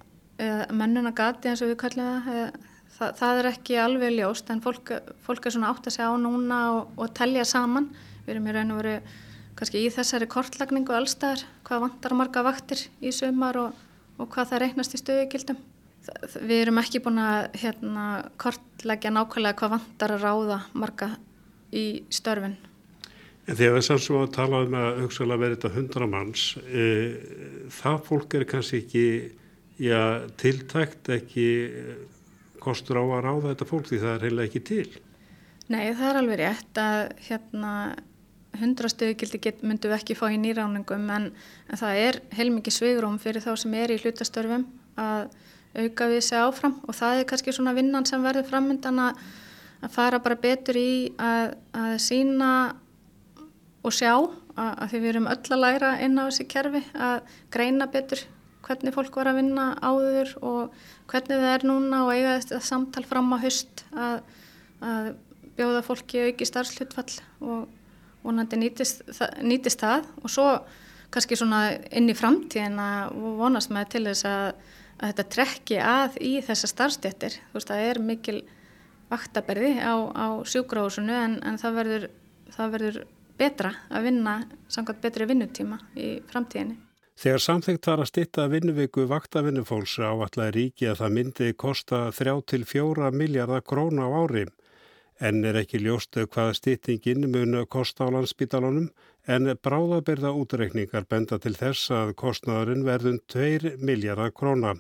mönnunar 0.72 1.12
gati 1.18 1.52
eins 1.52 1.60
og 1.60 1.76
við 1.76 1.84
kallum 1.84 2.24
það 2.24 2.56
Þa, 3.04 3.10
það 3.20 3.40
er 3.42 3.48
ekki 3.50 3.76
alveg 3.82 4.14
ljóst 4.16 4.50
en 4.54 4.62
fólk, 4.64 4.94
fólk 5.26 5.48
er 5.48 5.52
svona 5.52 5.74
átt 5.74 5.88
að 5.90 5.96
segja 5.98 6.14
á 6.14 6.16
núna 6.16 6.60
og, 6.78 6.94
og 6.96 7.10
telja 7.18 7.44
saman. 7.48 7.90
Við 8.24 8.32
erum 8.32 8.48
í 8.48 8.54
raun 8.56 8.72
og 8.72 8.80
veru 8.80 8.94
kannski 9.60 9.82
í 9.84 9.90
þessari 9.92 10.30
kortlagningu 10.32 10.96
allstaðar, 10.96 11.44
hvað 11.68 11.84
vantar 11.84 12.16
marga 12.16 12.44
vaktir 12.48 12.86
í 13.04 13.12
sumar 13.12 13.60
og, 13.60 13.82
og 14.16 14.30
hvað 14.32 14.54
það 14.54 14.64
reiknast 14.64 14.96
í 14.96 15.02
stöðugildum. 15.02 15.60
Við 16.48 16.56
erum 16.62 16.80
ekki 16.80 17.04
búin 17.04 17.20
að 17.26 17.60
hérna, 17.60 18.08
kortlækja 18.40 19.12
nákvæmlega 19.18 19.60
hvað 19.60 19.76
vantar 19.76 20.16
að 20.16 20.24
ráða 20.24 20.62
marga 20.72 21.12
í 21.76 21.86
störfin. 22.08 22.56
En 23.52 23.60
þegar 23.60 23.84
að 23.84 24.04
svo 24.08 24.24
að 24.24 24.34
tala 24.40 24.64
um 24.64 24.80
að 24.80 25.04
hugsaðlega 25.04 25.44
verið 25.44 25.60
þetta 25.60 25.76
hundra 25.76 26.12
manns, 26.16 26.50
e, 26.64 26.90
það 27.84 28.02
fólk 28.08 28.40
er 28.40 28.48
kannski 28.48 28.84
ekki 28.86 29.08
já, 29.84 30.04
tiltækt, 30.40 31.12
ekki 31.20 31.48
kostur 32.64 33.00
á 33.00 33.04
að 33.04 33.22
ráða 33.28 33.52
þetta 33.52 33.70
fólk 33.70 33.90
því 33.90 34.00
það 34.02 34.16
er 34.16 34.26
heila 34.28 34.48
ekki 34.48 34.64
til. 34.70 34.88
Nei, 35.72 35.94
það 35.96 36.10
er 36.10 36.20
alveg 36.20 36.42
rétt 36.42 36.82
að 36.82 37.02
hérna 37.28 37.74
hundrastöðugildi 38.60 39.54
myndum 39.64 39.94
við 39.94 39.98
ekki 39.98 40.18
fá 40.18 40.28
í 40.30 40.38
nýráningum 40.42 41.08
en, 41.16 41.32
en 41.70 41.80
það 41.80 42.02
er 42.04 42.20
heilmikið 42.38 42.76
sveigrum 42.76 43.18
fyrir 43.22 43.44
þá 43.44 43.54
sem 43.64 43.74
er 43.80 43.94
í 43.94 43.98
hlutastörfum 44.02 44.68
að 45.00 45.32
auka 45.74 46.10
við 46.12 46.22
sig 46.28 46.38
áfram 46.38 46.76
og 46.86 46.98
það 46.98 47.20
er 47.20 47.28
kannski 47.30 47.56
svona 47.56 47.74
vinnan 47.74 48.06
sem 48.06 48.22
verður 48.22 48.46
framöndan 48.52 49.02
að, 49.08 49.24
að 49.82 49.96
fara 49.96 50.22
bara 50.22 50.38
betur 50.38 50.78
í 50.78 50.94
að, 51.18 51.56
að 51.74 51.96
sína 52.04 52.52
og 53.84 53.96
sjá 53.96 54.14
að, 54.14 54.70
að 54.70 54.86
því 54.92 55.02
við 55.02 55.12
erum 55.14 55.32
öll 55.34 55.56
að 55.56 55.64
læra 55.64 55.96
inn 56.06 56.22
á 56.22 56.24
þessi 56.28 56.48
kerfi 56.54 56.84
að 56.94 57.34
greina 57.54 57.90
betur 57.90 58.22
hvernig 58.64 58.96
fólk 58.96 59.20
var 59.20 59.32
að 59.32 59.40
vinna 59.42 59.68
áður 59.84 60.34
og 60.42 60.76
hvernig 61.12 61.42
það 61.44 61.52
er 61.52 61.68
núna 61.68 62.02
og 62.06 62.14
eiga 62.16 62.38
þetta 62.40 62.62
samtal 62.64 63.04
fram 63.08 63.34
á 63.36 63.38
höst 63.44 63.84
að, 63.92 64.22
að 64.84 65.10
bjóða 65.58 65.84
fólki 65.86 66.24
auki 66.28 66.48
starfslutfall 66.48 67.12
og 67.44 67.68
vonandi 68.24 68.60
nýtist, 68.60 69.04
nýtist 69.44 69.84
það 69.84 70.08
og 70.22 70.32
svo 70.32 70.48
kannski 71.14 71.38
svona 71.38 71.66
inn 71.94 72.10
í 72.10 72.18
framtíðina 72.18 72.88
vonast 73.14 73.74
með 73.74 73.92
til 73.94 74.04
þess 74.08 74.28
að, 74.30 74.48
að 74.98 75.12
þetta 75.12 75.26
trekki 75.36 75.80
að 75.84 76.18
í 76.26 76.34
þessa 76.46 76.70
starfstjættir. 76.72 77.38
Þú 77.52 77.60
veist 77.60 77.74
það 77.74 77.90
er 77.90 78.02
mikil 78.08 78.40
vaktaberði 79.12 79.76
á, 79.84 79.94
á 80.10 80.28
sjúkráðsunu 80.50 81.14
en, 81.14 81.38
en 81.46 81.60
það 81.62 81.78
verður, 81.82 82.08
það 82.56 82.74
verður 82.78 83.04
betra 83.38 83.76
að 83.94 84.10
vinna 84.10 84.40
samkvæmt 84.72 85.06
betri 85.06 85.30
vinnutíma 85.30 85.80
í 86.00 86.16
framtíðinni. 86.32 86.80
Þegar 87.24 87.40
samþygt 87.40 87.88
var 87.88 88.02
að 88.04 88.08
stitta 88.10 88.46
vinnuviku 88.52 89.06
vaktavinnufólks 89.08 89.94
áallega 90.04 90.50
ríki 90.52 90.90
að 90.92 90.98
það 91.00 91.14
myndi 91.18 91.46
kosta 91.56 92.00
3-4 92.18 93.12
miljardar 93.16 93.64
króna 93.64 94.10
á 94.12 94.28
ári. 94.28 94.44
En 95.24 95.40
er 95.48 95.56
ekki 95.62 95.80
ljóstu 95.80 96.26
hvað 96.28 96.52
stittingin 96.58 97.30
mun 97.32 97.62
kosta 97.72 98.10
á 98.12 98.12
landsbítalunum 98.12 98.90
en 99.24 99.54
bráðabirða 99.56 100.34
útreikningar 100.36 101.08
benda 101.08 101.40
til 101.40 101.56
þess 101.56 101.96
að 101.96 102.14
kostnaðurinn 102.20 102.84
verðum 102.84 103.22
2 103.32 103.78
miljardar 103.80 104.36
króna. 104.36 104.76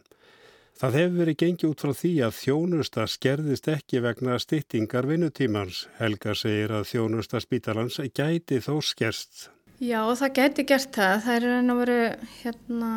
Það 0.75 0.99
hefur 0.99 1.17
verið 1.23 1.41
gengið 1.45 1.67
út 1.71 1.87
frá 1.87 1.95
því 1.95 2.13
að 2.27 2.37
þjónusta 2.41 3.07
skerðist 3.07 3.71
ekki 3.71 4.03
vegna 4.03 4.35
stittingar 4.35 5.07
vinnutímans. 5.07 5.85
Helga 5.95 6.35
segir 6.35 6.75
að 6.75 6.89
þjónusta 6.91 7.39
spítalans 7.39 8.03
gæti 8.11 8.59
þó 8.59 8.81
skerst. 8.83 9.52
Já, 9.81 10.01
það 10.15 10.33
geti 10.37 10.65
gert 10.69 10.91
það. 10.93 11.15
Það 11.25 11.35
er 11.35 11.47
enn 11.49 11.73
að 11.73 11.79
veru, 11.81 12.01
hérna, 12.41 12.91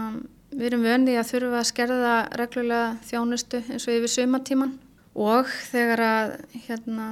við 0.53 0.67
erum 0.69 0.85
vöndið 0.87 1.21
að 1.21 1.31
þurfa 1.31 1.61
að 1.61 1.71
skerða 1.71 2.17
reglulega 2.41 2.91
þjónustu 3.09 3.63
eins 3.65 3.87
og 3.87 3.97
yfir 3.97 4.13
sumatíman 4.13 4.77
og 5.17 5.51
þegar 5.71 6.03
að, 6.05 6.35
hérna, 6.67 7.09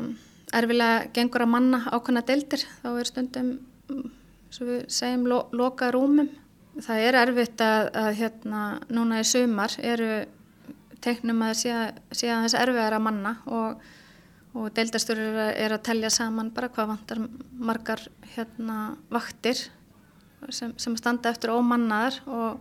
erfilega 0.55 1.09
gengur 1.17 1.47
að 1.47 1.53
manna 1.55 1.81
ákvæmna 1.89 2.23
deildir, 2.29 2.65
þá 2.83 2.89
er 2.93 3.09
stundum, 3.09 3.51
svo 4.53 4.69
við 4.69 4.85
segjum, 4.93 5.27
lo 5.33 5.41
loka 5.57 5.91
rúmum. 5.95 6.29
Það 6.85 7.05
er 7.07 7.19
erfitt 7.23 7.63
að, 7.63 7.89
að 7.97 8.09
hérna, 8.19 8.63
núna 8.93 9.21
í 9.23 9.27
sumar 9.29 9.75
eru 9.81 10.25
teiknum 11.05 11.43
að 11.47 11.55
sé, 11.61 11.75
að 11.75 12.47
þess 12.47 12.57
erfiðar 12.59 12.97
að 12.99 13.05
manna 13.07 13.37
og, 13.47 13.85
og 14.55 14.71
deildasturur 14.75 15.39
er 15.51 15.75
að 15.75 15.85
telja 15.89 16.11
saman 16.15 16.53
bara 16.55 16.71
hvað 16.73 16.93
vantar 16.93 17.21
margar 17.59 18.03
hérna, 18.37 18.95
vaktir 19.11 19.59
sem, 20.51 20.75
sem 20.79 20.97
standa 20.99 21.33
eftir 21.33 21.53
ómannaðar 21.55 22.21
og, 22.31 22.61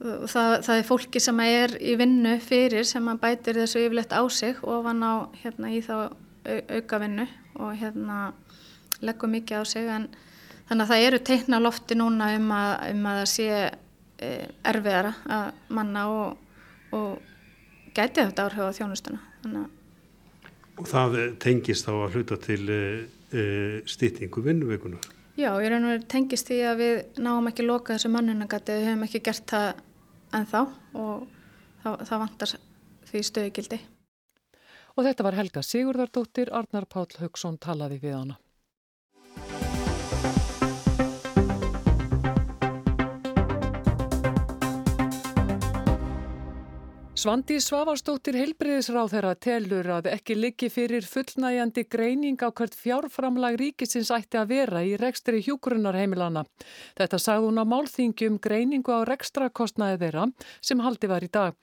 og 0.00 0.28
það, 0.30 0.52
það 0.66 0.78
er 0.78 0.88
fólki 0.88 1.22
sem 1.22 1.42
er 1.44 1.76
í 1.80 1.96
vinnu 2.00 2.36
fyrir 2.44 2.86
sem 2.88 3.12
að 3.12 3.22
bætir 3.26 3.60
þessu 3.60 3.84
yfirleitt 3.84 4.16
á 4.16 4.22
sig 4.32 4.62
og 4.64 4.86
van 4.86 5.04
á 5.04 5.14
hérna, 5.42 5.72
í 5.72 5.82
þá 5.84 5.94
au, 6.06 6.08
auka 6.78 7.02
vinnu 7.02 7.28
og 7.60 7.76
hérna 7.76 8.20
leggur 9.04 9.32
mikið 9.32 9.60
á 9.60 9.64
sig 9.68 9.88
en 9.92 10.08
þannig 10.68 10.84
að 10.86 10.92
það 10.92 11.06
eru 11.06 11.22
teikna 11.28 11.62
lofti 11.62 11.98
núna 11.98 12.32
um 12.38 12.52
að, 12.56 12.74
um 12.94 13.08
að 13.10 13.20
það 13.20 13.32
sé 13.34 13.48
e, 13.60 14.30
erfiðara 14.72 15.14
að 15.36 15.64
manna 15.76 16.08
og, 16.12 16.60
og 16.96 17.90
gæti 17.96 18.22
þetta 18.22 18.48
áhrif 18.48 18.72
á 18.72 18.76
þjónustuna. 18.80 19.66
Og 20.76 20.88
það 20.88 21.18
tengist 21.40 21.86
þá 21.88 21.92
að 21.94 22.16
hluta 22.16 22.36
til 22.42 22.62
e, 22.68 22.80
e, 23.32 23.44
stýttingu 23.88 24.42
vinnuveguna? 24.44 25.00
Já, 25.36 25.50
ég 25.60 25.68
raun 25.68 25.84
og 25.84 25.92
verið 25.94 26.06
tengist 26.12 26.48
því 26.48 26.60
að 26.64 26.78
við 26.80 27.20
náum 27.24 27.50
ekki 27.50 27.64
loka 27.64 27.96
þessu 27.96 28.12
mannunagati, 28.12 28.76
við 28.76 28.88
hefum 28.90 29.04
ekki 29.06 29.22
gert 29.24 29.44
það 29.52 29.66
ennþá 30.36 30.62
og 30.96 31.26
það, 31.82 32.00
það 32.08 32.22
vantar 32.24 32.54
því 33.10 33.22
stöðugildi. 33.30 33.80
Og 34.96 35.04
þetta 35.04 35.26
var 35.26 35.36
Helga 35.36 35.62
Sigurðardóttir, 35.64 36.52
Arnar 36.56 36.88
Páll 36.88 37.20
Haugsson 37.20 37.58
talaði 37.60 38.00
við 38.00 38.16
hana. 38.16 38.38
Svandi 47.26 47.56
Svavarstóttir 47.58 48.36
heilbriðisráð 48.38 49.08
þeirra 49.10 49.30
telur 49.42 49.88
að 49.96 50.06
ekki 50.12 50.36
liggi 50.36 50.68
fyrir 50.70 51.02
fullnægjandi 51.10 51.82
greining 51.90 52.38
á 52.38 52.54
hvert 52.54 52.76
fjárframlag 52.78 53.56
ríkisins 53.58 54.12
ætti 54.14 54.38
að 54.38 54.52
vera 54.52 54.84
í 54.86 54.92
rekstri 55.00 55.40
hjúgrunarheimilana. 55.42 56.44
Þetta 56.94 57.18
sagði 57.18 57.48
hún 57.48 57.58
á 57.58 57.64
málþingjum 57.66 58.38
greiningu 58.38 58.94
á 58.94 59.02
rekstrakostnaði 59.10 59.98
þeirra 60.04 60.28
sem 60.62 60.86
haldi 60.86 61.10
var 61.10 61.26
í 61.26 61.32
dag. 61.34 61.58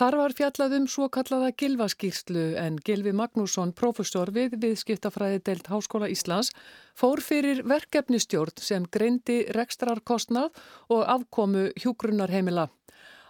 Þar 0.00 0.20
var 0.22 0.38
fjallað 0.40 0.78
um 0.80 0.88
svo 0.88 1.12
kallaða 1.12 1.52
gilvaskýrslu 1.60 2.48
en 2.64 2.80
Gilvi 2.80 3.12
Magnússon, 3.12 3.76
professor 3.76 4.32
við 4.32 4.56
viðskiptafræði 4.64 5.44
deilt 5.44 5.68
Háskóla 5.68 6.08
Íslands, 6.08 6.54
fór 6.96 7.20
fyrir 7.20 7.66
verkefnistjórn 7.68 8.64
sem 8.64 8.88
greindi 8.88 9.42
rekstrarkostnað 9.52 10.56
og 10.88 11.04
afkomu 11.04 11.68
hjúgrunarheimila. 11.84 12.70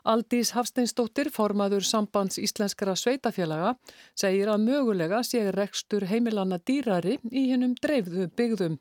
Aldís 0.02 0.50
Hafsteinsdóttir, 0.56 1.28
formaður 1.30 1.84
sambands 1.86 2.38
íslenskara 2.42 2.96
sveitafélaga, 2.98 3.76
segir 4.18 4.48
að 4.50 4.64
mögulega 4.64 5.20
sé 5.22 5.44
rekstur 5.54 6.08
heimilanna 6.10 6.58
dýrari 6.58 7.20
í 7.30 7.44
hennum 7.52 7.76
dreifðu 7.78 8.26
byggðum. 8.34 8.80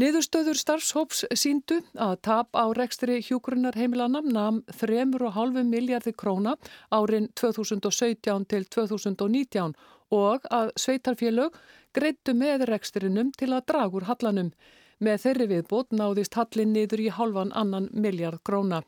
Niðurstöður 0.00 0.56
starfshóps 0.56 1.18
síndu 1.36 1.82
að 2.00 2.14
tap 2.24 2.56
á 2.56 2.64
rekstri 2.72 3.18
hjúgrunnar 3.20 3.76
heimilanam 3.76 4.30
namn 4.32 4.62
3,5 4.72 5.66
miljardi 5.68 6.14
króna 6.16 6.54
árin 6.88 7.28
2017 7.36 8.46
til 8.48 8.64
2019 8.72 9.74
og 10.16 10.46
að 10.48 10.72
sveitarfélög 10.80 11.58
greittu 11.92 12.32
með 12.32 12.64
reksturinnum 12.72 13.34
til 13.36 13.50
að 13.52 13.66
dragur 13.68 14.08
hallanum. 14.08 14.48
Með 14.96 15.26
þeirri 15.26 15.48
viðbót 15.50 15.92
náðist 15.92 16.40
hallin 16.40 16.72
niður 16.72 17.04
í 17.04 17.10
halvan 17.12 17.52
annan 17.52 17.90
miljard 17.92 18.40
króna. 18.48 18.80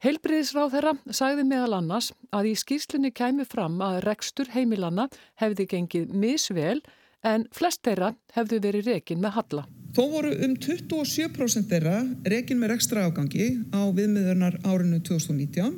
Heilbriðisráð 0.00 0.70
þeirra 0.72 0.92
sagði 1.12 1.42
meðal 1.44 1.74
annars 1.76 2.06
að 2.32 2.46
í 2.48 2.54
skýrslinni 2.56 3.10
kæmi 3.12 3.44
fram 3.44 3.74
að 3.84 3.98
rekstur 4.06 4.48
heimilanna 4.54 5.04
hefði 5.42 5.66
gengið 5.74 6.14
misvel 6.16 6.78
en 7.20 7.44
flest 7.52 7.82
þeirra 7.84 8.14
hefðu 8.32 8.62
verið 8.64 8.88
rekin 8.94 9.20
með 9.20 9.34
halla. 9.36 9.66
Þó 9.92 10.00
voru 10.14 10.30
um 10.46 10.54
27% 10.56 11.68
þeirra 11.68 11.98
rekin 12.32 12.62
með 12.62 12.72
rekstra 12.72 13.04
afgangi 13.10 13.50
á 13.76 13.92
viðmiðurnar 13.92 14.56
árinu 14.64 15.02
2019 15.04 15.76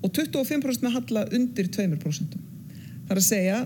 og 0.00 0.08
25% 0.08 0.86
með 0.86 0.96
halla 0.96 1.28
undir 1.36 1.68
2%. 1.76 2.40
Það 3.04 3.12
er 3.12 3.20
að 3.20 3.28
segja, 3.28 3.60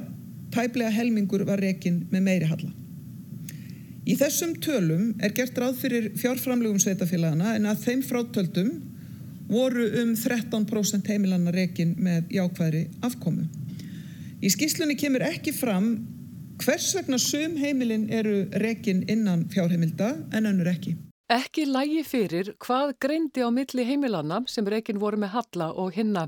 tæplega 0.58 0.90
helmingur 0.98 1.46
var 1.46 1.62
rekin 1.62 2.02
með 2.10 2.26
meiri 2.32 2.50
halla. 2.50 2.74
Í 4.08 4.18
þessum 4.18 4.58
tölum 4.58 5.12
er 5.22 5.38
gert 5.38 5.58
ráð 5.60 5.84
fyrir 5.84 6.14
fjárframlegum 6.18 6.82
sveitafélagana 6.82 7.54
en 7.54 7.70
að 7.70 7.84
þeim 7.86 8.06
frátöldum 8.08 8.78
voru 9.48 9.86
um 10.02 10.14
13% 10.16 11.08
heimilanna 11.08 11.52
rekin 11.54 11.96
með 11.98 12.30
jákvæðri 12.36 12.84
afkomu. 13.02 13.48
Í 14.38 14.52
skýslunni 14.54 14.94
kemur 15.00 15.24
ekki 15.26 15.52
fram 15.56 15.90
hvers 16.62 16.92
vegna 16.96 17.18
sum 17.18 17.56
heimilin 17.58 18.08
eru 18.12 18.44
rekin 18.62 19.04
innan 19.10 19.46
fjárheimilda 19.52 20.14
en 20.32 20.46
önnur 20.46 20.70
ekki. 20.70 20.96
Ekki 21.28 21.66
lægi 21.68 22.02
fyrir 22.08 22.48
hvað 22.64 22.94
greindi 23.04 23.42
á 23.44 23.52
milli 23.52 23.84
heimilanna 23.84 24.38
sem 24.48 24.64
rekin 24.64 24.96
voru 25.02 25.18
með 25.20 25.34
halla 25.34 25.66
og 25.76 25.92
hinna. 25.92 26.22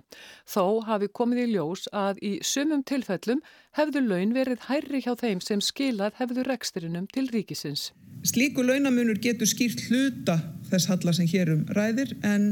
Þó 0.45 0.83
hafi 0.85 1.09
komið 1.09 1.41
í 1.41 1.47
ljós 1.55 1.87
að 1.97 2.21
í 2.21 2.33
sumum 2.45 2.83
tilfellum 2.85 3.41
hefðu 3.79 4.03
laun 4.05 4.35
verið 4.37 4.67
hærri 4.69 5.01
hjá 5.01 5.15
þeim 5.23 5.41
sem 5.41 5.63
skilað 5.65 6.21
hefðu 6.21 6.45
reksturinnum 6.51 7.09
til 7.15 7.31
ríkisins. 7.33 7.95
Slíku 8.29 8.61
launamunur 8.61 9.17
getur 9.25 9.49
skýrt 9.49 9.87
hluta 9.89 10.37
þess 10.69 10.93
halla 10.93 11.17
sem 11.17 11.31
hérum 11.33 11.65
ræðir 11.73 12.13
en 12.21 12.51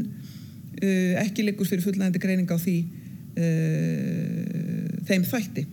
ekki 1.22 1.44
liggur 1.46 1.68
fyrir 1.68 1.84
fullnægandi 1.84 2.22
greining 2.22 2.50
á 2.50 2.58
því 2.58 2.76
uh, 3.38 4.86
þeim 5.08 5.26
þætti. 5.26 5.66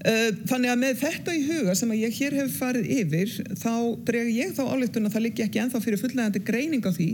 Uh, 0.00 0.30
þannig 0.48 0.72
að 0.72 0.78
með 0.80 1.00
þetta 1.02 1.32
í 1.36 1.40
huga 1.44 1.74
sem 1.76 1.90
að 1.92 2.02
ég 2.06 2.14
hér 2.16 2.36
hef 2.38 2.54
farið 2.56 2.86
yfir 3.02 3.34
þá 3.60 3.72
dreg 4.08 4.30
ég 4.32 4.54
þá 4.56 4.62
áleitun 4.72 5.04
að 5.04 5.16
það 5.16 5.24
liggi 5.26 5.44
ekki 5.44 5.60
enþá 5.60 5.82
fyrir 5.84 6.00
fullnægandi 6.00 6.40
greining 6.46 6.88
á 6.88 6.92
því 6.96 7.10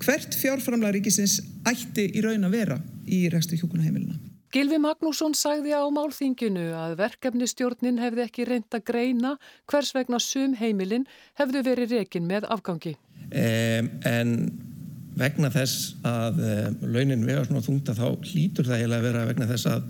hvert 0.00 0.38
fjárframlega 0.40 0.96
ríkisins 0.96 1.42
ætti 1.68 2.08
í 2.08 2.24
raun 2.24 2.48
að 2.48 2.56
vera 2.56 2.78
í 3.04 3.26
rekstu 3.32 3.60
hjókunaheimilina. 3.60 4.16
Gilvi 4.52 4.76
Magnússon 4.80 5.32
sagði 5.36 5.72
á 5.72 5.84
málþinginu 5.88 6.72
að 6.76 6.98
verkefnistjórnin 6.98 8.00
hefði 8.02 8.24
ekki 8.26 8.44
reynd 8.48 8.74
að 8.76 8.84
greina 8.90 9.30
hvers 9.68 9.94
vegna 9.96 10.18
sum 10.20 10.56
heimilin 10.56 11.06
hefðu 11.40 11.62
verið 11.68 11.94
rekin 11.96 12.28
með 12.28 12.48
afgangi. 12.52 12.92
Um, 13.32 13.88
en 14.08 14.34
vegna 15.18 15.50
þess 15.52 15.96
að 16.08 16.40
uh, 16.42 16.62
launin 16.82 17.26
vega 17.26 17.44
svona 17.46 17.64
þungta 17.64 17.96
þá 17.98 18.06
hlýtur 18.30 18.68
það 18.68 18.78
eiginlega 18.78 19.02
að 19.02 19.08
vera 19.08 19.26
vegna 19.28 19.50
þess 19.50 19.68
að 19.72 19.82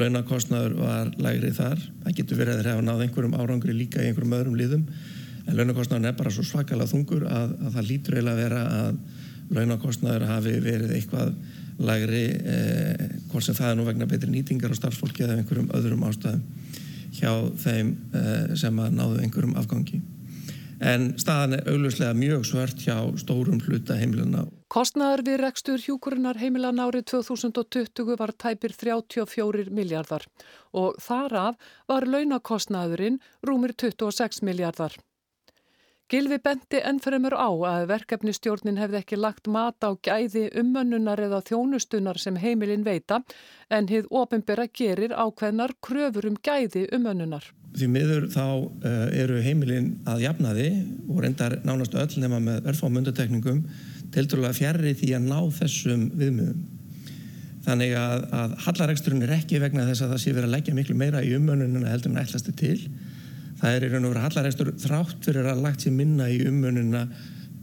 launakostnaður 0.00 0.76
var 0.78 1.08
lægrið 1.18 1.56
þar. 1.56 1.80
Það 2.04 2.18
getur 2.20 2.38
verið 2.38 2.52
að 2.52 2.60
þeir 2.60 2.70
hafa 2.70 2.84
náð 2.86 3.06
einhverjum 3.06 3.38
árangri 3.40 3.74
líka 3.74 4.02
í 4.02 4.10
einhverjum 4.10 4.36
öðrum 4.36 4.58
liðum 4.60 4.84
en 5.46 5.56
launakostnaður 5.56 6.10
er 6.10 6.18
bara 6.18 6.34
svo 6.34 6.44
svakalega 6.46 6.92
þungur 6.92 7.24
að, 7.26 7.56
að 7.58 7.74
það 7.74 7.88
hlýtur 7.88 8.18
eiginlega 8.18 8.36
að 8.36 8.44
vera 8.44 8.60
að 8.76 9.00
launakostnaður 9.50 10.26
hafi 10.30 10.54
verið 10.62 10.94
eitthvað 10.94 11.32
lægri 11.80 12.24
eh, 12.28 13.04
hvort 13.30 13.46
sem 13.46 13.56
það 13.56 13.72
er 13.72 13.78
nú 13.78 13.86
vegna 13.88 14.08
betri 14.10 14.30
nýtingar 14.30 14.74
á 14.74 14.78
starfsfólki 14.78 15.24
eða 15.24 15.38
einhverjum 15.40 15.70
öðrum 15.76 16.04
ástæðum 16.06 16.42
hjá 17.16 17.32
þeim 17.62 17.94
eh, 18.14 18.56
sem 18.60 18.82
að 18.84 18.96
náðu 18.98 19.22
einhverjum 19.24 19.56
afgangi 19.58 20.02
en 20.80 21.10
staðan 21.20 21.58
er 21.58 21.68
augljóslega 21.68 22.16
mjög 22.16 22.46
svört 22.48 22.80
hjá 22.84 22.96
stórum 23.20 23.60
hluta 23.64 23.98
heimilina. 24.00 24.46
Kostnaður 24.72 25.24
við 25.26 25.38
rekstur 25.44 25.82
hjúkurinnar 25.84 26.40
heimilan 26.40 26.80
árið 26.80 27.10
2020 27.12 28.16
var 28.20 28.32
tæpir 28.32 28.72
34 28.72 29.68
miljardar 29.74 30.26
og 30.72 30.96
þar 31.02 31.36
af 31.44 31.70
var 31.90 32.08
launakostnaðurinn 32.08 33.20
rúmir 33.46 33.76
26 33.76 34.42
miljardar. 34.46 34.96
Gilvi 36.10 36.40
bendi 36.42 36.80
ennfremur 36.82 37.36
á 37.38 37.50
að 37.70 37.84
verkefnistjórnin 37.92 38.80
hefði 38.82 38.98
ekki 38.98 39.18
lagt 39.20 39.46
mat 39.46 39.78
á 39.86 39.94
gæði 39.94 40.48
ummönnunar 40.58 41.22
eða 41.22 41.38
þjónustunar 41.46 42.18
sem 42.18 42.40
heimilin 42.42 42.82
veita 42.82 43.20
en 43.70 43.86
hið 43.86 44.08
ofinbera 44.10 44.66
gerir 44.66 45.14
ákveðnar 45.14 45.76
kröfur 45.78 46.26
um 46.26 46.40
gæði 46.42 46.88
ummönnunar. 46.90 47.46
Því 47.76 47.86
miður 47.92 48.26
þá 48.32 48.44
uh, 48.46 49.06
eru 49.14 49.38
heimilin 49.44 49.92
að 50.10 50.24
jafnaði 50.24 50.68
og 51.06 51.22
reyndar 51.22 51.58
nánastu 51.66 52.00
öll 52.02 52.22
nema 52.22 52.40
með 52.42 52.66
örfá 52.72 52.88
mundatekningum 52.90 53.62
tiltrúlega 54.14 54.56
fjærri 54.56 54.94
því 54.98 55.12
að 55.16 55.28
ná 55.30 55.38
þessum 55.60 56.08
viðmiðum. 56.18 56.64
Þannig 57.66 57.94
að, 58.00 58.24
að 58.34 58.56
hallareksturinn 58.64 59.26
er 59.26 59.36
ekki 59.36 59.60
vegna 59.62 59.86
þess 59.86 60.02
að 60.02 60.14
það 60.14 60.22
sé 60.22 60.32
verið 60.34 60.48
að 60.48 60.54
leggja 60.56 60.76
miklu 60.78 60.96
meira 60.98 61.22
í 61.22 61.34
ummönnununa 61.36 61.92
heldur 61.92 62.14
en 62.14 62.22
ætlasti 62.22 62.54
til 62.56 62.78
það 63.60 63.76
er 63.76 63.84
í 63.84 63.90
raun 63.92 64.06
og 64.08 64.14
veru 64.14 64.24
hallaregstur 64.24 64.72
þrátt 64.80 65.26
fyrir 65.28 65.50
að 65.50 65.62
lagt 65.66 65.84
sér 65.84 65.94
minna 65.94 66.30
í 66.32 66.40
umönunina 66.48 67.04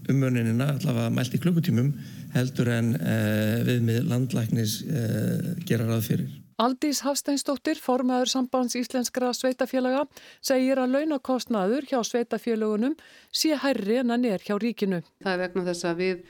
umönunina, 0.08 0.72
allavega 0.78 1.12
mælt 1.12 1.36
í 1.36 1.42
klukkutímum 1.44 1.92
heldur 2.36 2.72
en 2.72 2.94
uh, 2.96 3.64
við 3.68 3.82
með 3.88 4.12
landlæknis 4.12 4.82
uh, 4.88 5.56
gera 5.68 5.88
ráð 5.90 6.06
fyrir. 6.12 6.47
Aldís 6.58 7.04
Hafsteinsdóttir, 7.06 7.78
formaður 7.78 8.32
sambands 8.32 8.74
íslenskra 8.80 9.30
sveitafélaga, 9.38 10.08
segir 10.42 10.80
að 10.82 10.96
launakostnaður 10.96 11.86
hjá 11.86 12.00
sveitafélagunum 12.02 12.96
sé 13.30 13.54
hærri 13.62 14.00
en 14.02 14.10
hann 14.10 14.26
er 14.26 14.42
hjá 14.42 14.56
ríkinu. 14.58 15.04
Það 15.22 15.36
er 15.36 15.44
vegna 15.44 15.66
þess 15.68 15.86
að 15.86 16.02
við 16.02 16.24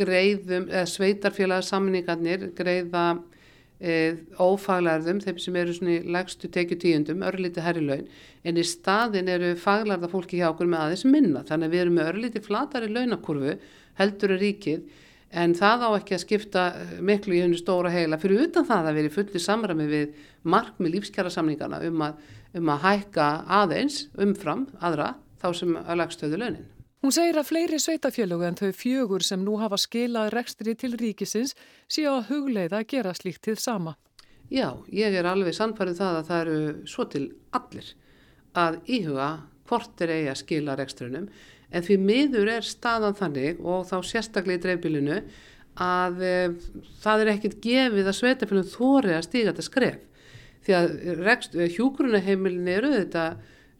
greiðum, 0.00 0.66
eða 0.72 0.88
sveitarfélagsamningarnir 0.90 2.48
greiða 2.58 3.04
e, 3.78 3.94
ófaglærðum, 4.42 5.20
þeim 5.22 5.38
sem 5.44 5.58
eru 5.62 5.76
svona 5.76 5.94
í 6.00 6.16
legstu 6.18 6.50
tekju 6.50 6.80
tíundum, 6.82 7.22
örlíti 7.30 7.62
herri 7.62 7.84
laun. 7.86 8.08
En 8.42 8.58
í 8.58 8.64
staðin 8.66 9.30
eru 9.30 9.52
faglærða 9.54 10.10
fólki 10.10 10.40
hjá 10.40 10.48
okkur 10.50 10.66
með 10.72 10.82
aðeins 10.88 11.06
minna. 11.06 11.44
Þannig 11.46 11.70
að 11.70 11.76
við 11.76 11.84
erum 11.84 12.00
með 12.00 12.10
örlíti 12.16 12.42
flatari 12.42 12.90
launakurvu 12.90 13.54
heldur 14.02 14.34
er 14.34 14.42
ríkið 14.42 15.06
en 15.30 15.54
það 15.54 15.86
á 15.86 15.88
ekki 15.94 16.16
að 16.16 16.22
skipta 16.24 16.66
eh, 16.74 16.98
miklu 17.06 17.36
í 17.36 17.42
hennu 17.44 17.58
stóra 17.58 17.92
heila 17.92 18.18
fyrir 18.20 18.48
utan 18.48 18.66
það 18.66 18.90
að 18.90 18.98
veri 18.98 19.14
fulli 19.14 19.42
samrami 19.42 19.86
við 19.90 20.18
markmi 20.42 20.90
lífskjara 20.90 21.30
samningana 21.30 21.80
um 21.86 22.04
að, 22.08 22.18
um 22.58 22.74
að 22.74 22.84
hækka 22.86 23.30
aðeins 23.60 24.02
umfram 24.18 24.66
aðra 24.80 25.14
þá 25.40 25.48
sem 25.56 25.76
að 25.80 26.00
lagstöðu 26.02 26.40
launin. 26.40 26.68
Hún 27.00 27.14
segir 27.16 27.38
að 27.40 27.48
fleiri 27.48 27.78
sveitafélög 27.80 28.42
en 28.44 28.58
þau 28.58 28.70
fjögur 28.76 29.24
sem 29.24 29.40
nú 29.40 29.54
hafa 29.56 29.78
skilað 29.80 30.34
rekstri 30.34 30.74
til 30.76 30.92
ríkisins 31.00 31.54
séu 31.88 32.10
að 32.12 32.26
hugleiða 32.28 32.82
að 32.82 32.90
gera 32.92 33.14
slíkt 33.16 33.46
til 33.46 33.56
sama. 33.56 33.94
Já, 34.52 34.74
ég 34.92 35.14
er 35.14 35.28
alveg 35.30 35.54
sannfærið 35.56 35.94
um 35.94 36.00
það 36.02 36.18
að 36.18 36.28
það 36.28 36.40
eru 36.42 36.90
svo 36.90 37.06
til 37.08 37.24
allir 37.56 37.88
að 38.58 38.80
íhuga 38.90 39.30
hvort 39.70 40.02
er 40.02 40.12
eigi 40.16 40.30
að 40.32 40.40
skila 40.42 40.76
rekstrinum 40.76 41.30
en 41.70 41.86
því 41.86 41.96
miður 42.02 42.50
er 42.56 42.66
staðan 42.66 43.16
þannig 43.18 43.60
og 43.62 43.86
þá 43.88 43.96
sérstaklega 44.06 44.58
í 44.58 44.62
dreifbílinu 44.64 45.20
að 45.80 46.22
e, 46.26 46.34
það 47.02 47.22
er 47.24 47.32
ekkit 47.34 47.60
gefið 47.64 48.10
að 48.10 48.18
sveitafélagum 48.18 48.72
þóri 48.72 49.14
að 49.16 49.26
stíga 49.28 49.52
þetta 49.52 49.66
skref. 49.66 50.00
Því 50.60 50.74
að 50.76 50.90
eh, 51.00 51.70
hjúgrunaheimilin 51.76 52.68
eru 52.68 52.90
þetta 52.92 53.24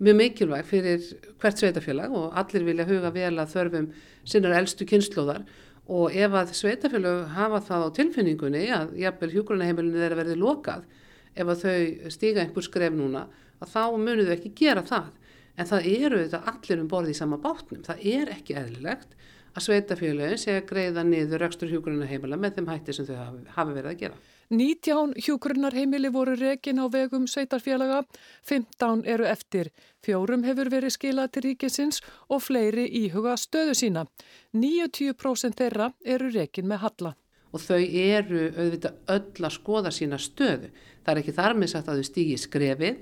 mjög 0.00 0.16
mikilvæg 0.16 0.68
fyrir 0.68 1.02
hvert 1.42 1.60
sveitafélag 1.60 2.14
og 2.16 2.38
allir 2.40 2.64
vilja 2.64 2.86
huga 2.88 3.10
vel 3.12 3.34
að 3.34 3.52
þörfum 3.52 3.90
sinnar 4.24 4.56
eldstu 4.56 4.86
kynnslóðar 4.88 5.44
og 5.90 6.14
ef 6.16 6.36
að 6.40 6.54
sveitafélag 6.56 7.26
hafa 7.34 7.60
það 7.66 7.84
á 7.84 7.88
tilfinningunni 7.98 8.64
að 8.72 8.94
jafnvel 9.02 9.32
hjúgrunaheimilinu 9.34 10.00
þeirra 10.00 10.20
verði 10.22 10.38
lokað 10.40 10.86
ef 11.34 11.52
að 11.52 11.64
þau 11.66 12.12
stíga 12.14 12.44
einhver 12.44 12.64
skref 12.64 12.96
núna 12.96 13.26
að 13.60 13.74
þá 13.74 13.82
munum 13.98 14.24
þau 14.24 14.36
ekki 14.38 14.54
gera 14.56 14.86
það 14.86 15.10
en 15.60 15.68
það 15.68 15.88
eru 15.92 16.22
þetta 16.24 16.42
allir 16.54 16.82
um 16.82 16.88
borði 16.88 17.14
í 17.14 17.18
sama 17.18 17.38
bátnum. 17.40 17.84
Það 17.84 18.04
er 18.14 18.32
ekki 18.34 18.56
eðlilegt 18.56 19.16
að 19.50 19.64
sveitafélagin 19.66 20.40
sé 20.40 20.56
að 20.58 20.68
greiða 20.70 21.04
niður 21.06 21.42
rekstur 21.44 21.70
hjúgrunarheimila 21.72 22.38
með 22.40 22.58
þeim 22.58 22.68
hætti 22.70 22.94
sem 22.94 23.08
þau 23.08 23.16
hafi, 23.56 23.72
verið 23.74 23.90
að 23.90 23.98
gera. 24.04 24.20
19 24.50 25.12
hjúgrunarheimili 25.22 26.10
voru 26.10 26.34
rekin 26.38 26.80
á 26.82 26.86
vegum 26.90 27.26
sveitarfélaga, 27.30 28.02
15 28.46 29.04
eru 29.06 29.26
eftir. 29.30 29.70
Fjórum 30.02 30.42
hefur 30.46 30.70
verið 30.72 30.94
skilað 30.96 31.34
til 31.34 31.44
ríkisins 31.48 32.00
og 32.28 32.42
fleiri 32.42 32.88
íhuga 33.02 33.36
stöðu 33.38 33.76
sína. 33.78 34.06
90% 34.54 35.58
þeirra 35.60 35.92
eru 36.02 36.32
rekin 36.34 36.70
með 36.70 36.82
halla. 36.86 37.14
Og 37.50 37.62
þau 37.62 37.78
eru 37.82 38.48
auðvitað 38.54 38.98
öll 39.14 39.46
að 39.46 39.54
skoða 39.54 39.94
sína 39.94 40.18
stöðu. 40.18 40.70
Það 41.04 41.14
er 41.14 41.22
ekki 41.22 41.38
þar 41.38 41.56
með 41.58 41.72
sagt 41.74 41.90
að 41.90 42.00
þau 42.00 42.10
stýgi 42.10 42.38
skrefið 42.38 43.00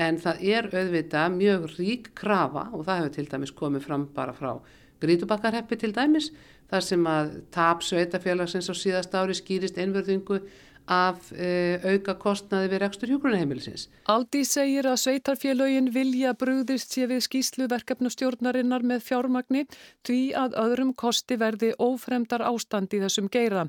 en 0.00 0.20
það 0.20 0.44
er 0.54 0.68
auðvitað 0.70 1.34
mjög 1.36 1.66
rík 1.76 2.12
krafa 2.18 2.68
og 2.72 2.86
það 2.86 3.00
hefur 3.00 3.14
til 3.16 3.26
dæmis 3.34 3.54
komið 3.56 3.86
fram 3.86 4.06
bara 4.16 4.36
frá 4.36 4.54
Grítubakkarheppi 5.00 5.78
til 5.80 5.92
dæmis 5.96 6.30
þar 6.70 6.86
sem 6.86 7.06
að 7.08 7.30
tap 7.54 7.84
sveitafélagsins 7.84 8.70
á 8.70 8.74
síðast 8.76 9.16
ári 9.16 9.36
skýrist 9.36 9.80
einverðingu 9.80 10.40
af 10.90 11.30
e, 11.32 11.78
auka 11.86 12.16
kostnaði 12.18 12.72
við 12.72 12.80
rekstur 12.82 13.12
hjókunaheimilisins. 13.12 13.86
Aldi 14.10 14.42
segir 14.48 14.88
að 14.90 14.98
sveitarfélögin 15.04 15.90
vilja 15.94 16.32
brúðist 16.38 16.96
sé 16.96 17.06
við 17.10 17.22
skýslu 17.28 17.68
verkefnustjórnarinnar 17.70 18.82
með 18.90 19.04
fjármagni 19.06 19.64
því 20.06 20.18
að 20.40 20.56
öðrum 20.64 20.90
kosti 20.98 21.38
verði 21.38 21.70
ófremdar 21.78 22.42
ástand 22.48 22.90
í 22.96 23.02
þessum 23.04 23.30
geira. 23.30 23.68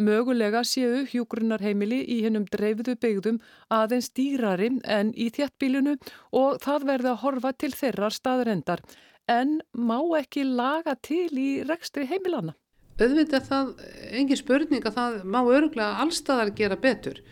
Mögulega 0.00 0.64
séu 0.64 1.04
hjókunarheimili 1.12 2.00
í 2.08 2.22
hennum 2.24 2.48
dreifðu 2.48 2.96
byggðum 3.04 3.42
aðeins 3.68 4.08
dýrari 4.16 4.72
en 4.88 5.12
í 5.12 5.28
þjættbílunu 5.34 5.98
og 6.32 6.60
það 6.64 6.88
verði 6.94 7.12
að 7.12 7.22
horfa 7.26 7.52
til 7.52 7.72
þeirrar 7.76 8.16
staðrendar. 8.16 8.80
En 9.28 9.60
má 9.76 10.00
ekki 10.18 10.42
laga 10.48 10.96
til 10.98 11.28
í 11.38 11.50
rekstri 11.68 12.08
heimilana? 12.08 12.56
Auðvitað 13.00 13.46
það, 13.48 13.70
engin 14.18 14.40
spurning 14.40 14.84
að 14.86 14.98
það 14.98 15.20
má 15.24 15.40
öruglega 15.42 16.02
allstaðar 16.04 16.52
gera 16.56 16.76
betur. 16.80 17.22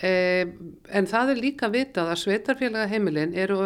Eh, 0.00 0.48
en 0.88 1.08
það 1.08 1.34
er 1.34 1.42
líka 1.42 1.68
vitað 1.72 2.14
að 2.14 2.22
sveitarfélaga 2.22 2.88
heimilin 2.88 3.34
eru 3.36 3.58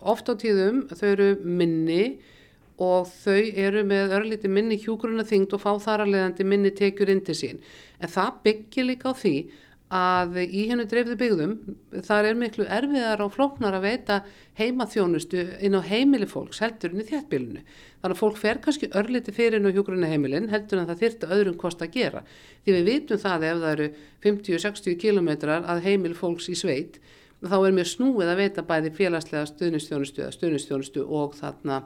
oft 0.00 0.28
á 0.28 0.34
tíðum, 0.34 0.86
þau 0.90 1.08
eru 1.12 1.30
minni 1.44 2.18
og 2.80 3.10
þau 3.12 3.38
eru 3.60 3.84
með 3.84 4.14
örlíti 4.16 4.50
minni 4.50 4.78
hjúgruna 4.80 5.24
þingd 5.28 5.54
og 5.56 5.62
fá 5.62 5.72
þar 5.84 6.06
að 6.06 6.14
leiðandi 6.14 6.46
minni 6.48 6.72
tekjur 6.74 7.12
inn 7.12 7.22
til 7.24 7.36
sín. 7.36 7.60
En 8.00 8.10
það 8.10 8.40
byggir 8.46 8.88
líka 8.88 9.12
á 9.12 9.14
því 9.14 9.34
að 9.90 10.36
í 10.44 10.68
hennu 10.70 10.84
dreifðu 10.86 11.16
byggðum 11.18 11.54
þar 12.06 12.28
er 12.28 12.36
miklu 12.38 12.66
erfiðar 12.70 13.24
og 13.24 13.32
flóknar 13.34 13.74
að 13.74 13.86
veita 13.88 14.18
heimaþjónustu 14.60 15.42
inn 15.66 15.74
á 15.74 15.82
heimili 15.82 16.28
fólks 16.30 16.60
heldur 16.62 16.94
inn 16.94 17.02
í 17.02 17.06
þjættbílunu. 17.08 17.62
Þannig 17.98 18.14
að 18.14 18.20
fólk 18.20 18.38
fer 18.38 18.60
kannski 18.62 18.90
örliti 18.94 19.34
fyrir 19.34 19.58
inn 19.58 19.66
á 19.66 19.74
hjúgrunna 19.74 20.10
heimilin 20.10 20.46
heldur 20.52 20.78
en 20.78 20.86
það 20.92 21.02
þyrta 21.02 21.30
öðrum 21.34 21.56
kost 21.58 21.82
að 21.82 21.96
gera. 21.96 22.22
Því 22.62 22.76
við 22.76 22.90
vitum 22.90 23.22
það 23.24 23.46
ef 23.48 23.58
það 23.64 23.72
eru 23.72 23.88
50-60 24.28 25.00
kilometrar 25.02 25.66
að 25.66 25.82
heimili 25.88 26.18
fólks 26.18 26.46
í 26.52 26.54
sveit 26.58 27.00
þá 27.42 27.56
er 27.58 27.74
mjög 27.74 27.90
snúið 27.90 28.30
að 28.30 28.42
veita 28.44 28.66
bæði 28.68 28.94
félagslega 28.94 29.50
stuðnistjónustu 29.50 30.22
eða 30.22 30.36
stuðnistjónustu 30.36 31.06
og, 31.08 31.34
þarna, 31.40 31.80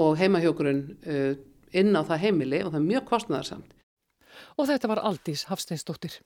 og 0.00 0.18
heimahjógrun 0.18 0.82
uh, 1.06 1.32
inn 1.70 1.94
á 1.94 2.02
það 2.02 2.26
heimili 2.26 2.64
og 2.64 2.72
það 2.72 2.80
er 2.80 2.88
mjög 2.88 3.08
kostnæðarsamt. 3.12 3.78
Og 4.58 4.66
þetta 4.66 4.90
var 4.90 5.04
Aldís 5.04 5.46
Hafsteinsdóttir. 5.50 6.18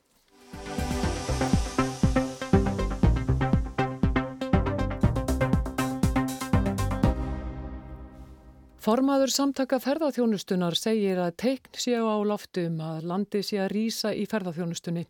Formaður 8.84 9.30
samtaka 9.32 9.78
ferðarþjónustunar 9.80 10.74
segir 10.76 11.16
að 11.16 11.36
teikn 11.40 11.78
séu 11.80 12.04
á 12.04 12.20
loftum 12.20 12.74
að 12.84 13.06
landi 13.08 13.40
sé 13.40 13.56
að 13.62 13.70
rýsa 13.72 14.10
í 14.12 14.26
ferðarþjónustunni. 14.28 15.06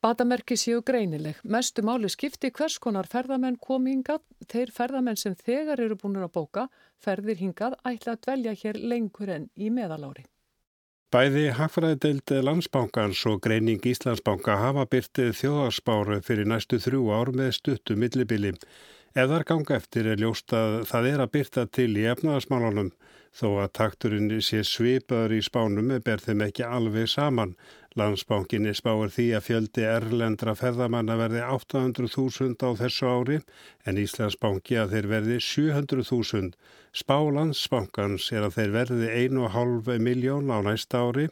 Batamerki 0.00 0.54
séu 0.54 0.78
greinileg. 0.86 1.40
Mestu 1.42 1.82
máli 1.82 2.06
skipti 2.12 2.52
hvers 2.54 2.76
konar 2.78 3.08
ferðamenn 3.10 3.58
komi 3.58 3.96
hingað. 3.96 4.22
Þeir 4.46 4.70
ferðamenn 4.76 5.18
sem 5.18 5.34
þegar 5.34 5.82
eru 5.82 5.98
búin 5.98 6.22
að 6.22 6.30
bóka 6.36 6.68
ferðir 7.02 7.42
hingað 7.42 7.74
ætla 7.90 8.14
að 8.14 8.22
dvelja 8.28 8.54
hér 8.62 8.78
lengur 8.92 9.34
enn 9.34 9.50
í 9.58 9.72
meðalári. 9.74 10.28
Bæði 11.10 11.48
Hagfræðideild 11.58 12.36
Landsbankans 12.46 13.24
og 13.26 13.42
Greining 13.42 13.82
Íslandsbanka 13.82 14.60
hafa 14.62 14.86
byrtið 14.86 15.34
þjóðarspáru 15.40 16.22
fyrir 16.22 16.46
næstu 16.46 16.78
þrjú 16.78 17.10
ár 17.18 17.34
með 17.34 17.56
stuttu 17.58 17.98
millibili. 17.98 18.54
Ef 19.10 19.26
þar 19.26 19.42
ganga 19.42 19.74
eftir 19.74 20.06
er 20.06 20.20
ljóst 20.22 20.52
að 20.54 20.74
það 20.86 21.06
er 21.10 21.20
að 21.24 21.30
byrta 21.34 21.62
til 21.74 21.88
í 21.98 22.04
efnaðasmálunum 22.06 22.92
þó 23.34 23.48
að 23.62 23.72
takturinn 23.74 24.30
sé 24.38 24.60
svipaður 24.62 25.34
í 25.34 25.40
spánum 25.42 25.90
ber 26.06 26.22
þeim 26.22 26.44
ekki 26.46 26.62
alveg 26.62 27.10
saman. 27.10 27.56
Landsbánkinni 27.98 28.70
spáir 28.78 29.10
því 29.10 29.26
að 29.34 29.46
fjöldi 29.48 29.88
erlendra 29.90 30.54
ferðamanna 30.54 31.16
verði 31.18 31.42
800.000 31.42 32.54
á 32.62 32.70
þessu 32.78 33.10
ári 33.10 33.40
en 33.82 33.98
Íslandsbánki 33.98 34.78
að 34.78 34.94
þeir 34.94 35.10
verði 35.16 35.40
700.000. 35.42 36.54
Spá 36.94 37.18
landsbánkans 37.34 38.30
er 38.30 38.46
að 38.46 38.60
þeir 38.60 38.74
verði 38.78 39.12
1,5 39.26 39.94
miljón 40.06 40.54
á 40.54 40.62
næsta 40.62 41.02
ári 41.02 41.26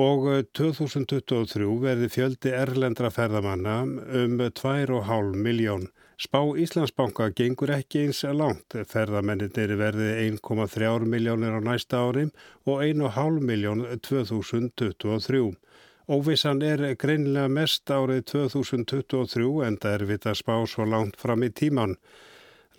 og 0.00 0.30
2023 0.56 1.68
verði 1.84 2.08
fjöldi 2.08 2.56
erlendra 2.56 3.12
ferðamanna 3.12 3.82
um 3.84 4.40
2,5 4.40 5.36
miljón. 5.36 5.90
Spá 6.20 6.40
Íslandsbanka 6.62 7.30
gengur 7.32 7.70
ekki 7.72 8.02
eins 8.04 8.18
langt. 8.36 8.74
Ferðamenninir 8.90 9.70
verði 9.80 10.08
1,3 10.26 11.06
miljónir 11.08 11.54
á 11.56 11.60
næsta 11.64 12.02
ári 12.04 12.26
og 12.68 12.82
1,5 12.84 13.38
miljón 13.50 13.80
2023. 14.04 15.40
Óvissan 16.12 16.60
er 16.60 16.82
greinilega 17.00 17.48
mest 17.48 17.88
árið 17.88 18.20
2023 18.34 19.48
en 19.64 19.80
það 19.80 19.96
er 19.96 20.04
vita 20.12 20.36
spá 20.36 20.58
svo 20.68 20.84
langt 20.84 21.16
fram 21.16 21.46
í 21.48 21.48
tíman. 21.62 21.96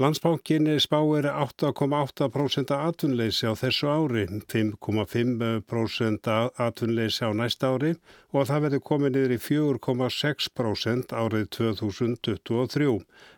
Landsbankin 0.02 0.80
spáir 0.80 1.26
8,8% 1.30 2.72
atvinnleysi 2.74 3.46
á 3.46 3.54
þessu 3.54 3.86
ári, 3.86 4.24
5,5% 4.50 6.30
atvinnleysi 6.58 7.22
á 7.22 7.30
næsta 7.38 7.70
ári 7.76 7.92
og 8.34 8.48
það 8.50 8.64
verður 8.64 8.82
komið 8.90 9.14
niður 9.14 9.36
í 9.36 9.38
4,6% 9.46 11.14
árið 11.14 11.46
2023. 11.58 12.96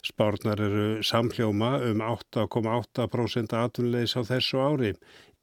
Spárnar 0.08 0.63
eru 0.69 0.86
samhljóma 1.04 1.73
um 1.89 2.06
8,8% 2.08 3.60
atvinnleysi 3.60 4.15
á 4.15 4.23
þessu 4.32 4.63
ári. 4.63 4.93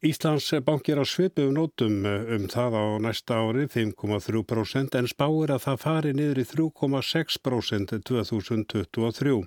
Íslands 0.00 0.48
bankir 0.64 0.96
á 0.96 1.04
svipum 1.04 1.52
nótum 1.52 2.00
um 2.08 2.48
það 2.48 2.80
á 2.80 2.84
næsta 3.04 3.44
ári 3.44 3.68
5,3% 3.68 4.96
en 4.96 5.12
spáir 5.12 5.52
að 5.52 5.68
það 5.68 5.84
fari 5.84 6.16
niður 6.16 6.40
í 6.40 6.48
3,6% 6.56 8.00
2023. 8.08 9.38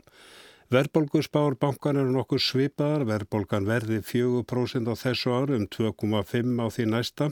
Verbolgusbár 0.73 1.53
bankan 1.61 1.99
eru 2.01 2.09
nokkur 2.15 2.39
svipaðar, 2.41 3.03
verbolgan 3.05 3.67
verði 3.67 3.99
4% 4.01 4.89
á 4.89 4.95
þessu 4.97 5.33
ári 5.35 5.59
um 5.59 5.67
2,5 5.69 6.55
á 6.57 6.67
því 6.73 6.85
næsta. 6.89 7.27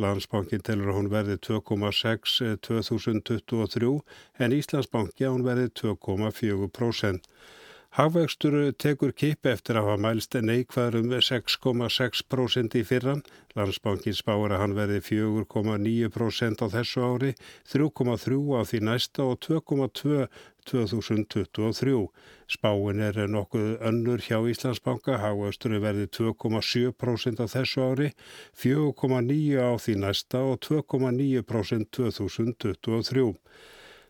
Landsbankin 0.00 0.64
telur 0.64 0.94
að 0.94 0.96
hún 1.02 1.10
verði 1.12 1.36
2,6 1.44 2.38
2023 2.64 3.92
en 4.40 4.56
Íslandsbanki 4.56 5.28
að 5.28 5.34
hún 5.34 5.44
verði 5.44 5.68
2,4%. 5.82 7.20
Hagvextur 7.96 8.54
tekur 8.76 9.14
kip 9.16 9.46
eftir 9.48 9.78
að 9.80 9.86
hafa 9.86 10.00
mælst 10.04 10.34
neikvæður 10.44 10.98
um 10.98 11.12
6,6% 11.16 12.74
í 12.76 12.82
fyrra. 12.84 13.14
Landsbankin 13.56 14.16
spáur 14.18 14.52
að 14.52 14.60
hann 14.60 14.74
verði 14.76 14.98
4,9% 15.06 16.60
á 16.60 16.66
þessu 16.74 17.06
ári, 17.06 17.30
3,3% 17.72 18.52
á 18.52 18.60
því 18.68 18.80
næsta 18.90 19.24
og 19.24 19.40
2,2% 19.46 20.28
2023. 20.66 21.94
Spáin 22.50 23.00
er 23.00 23.20
nokkuð 23.30 23.78
önnur 23.80 24.20
hjá 24.20 24.42
Íslandsbanka, 24.50 25.16
hagvextur 25.22 25.78
verði 25.80 26.10
2,7% 26.18 27.40
á 27.40 27.46
þessu 27.48 27.86
ári, 27.86 28.10
4,9% 28.60 29.56
á 29.56 29.72
því 29.80 29.96
næsta 30.04 30.44
og 30.44 30.60
2,9% 30.68 31.88
2023. 31.96 33.32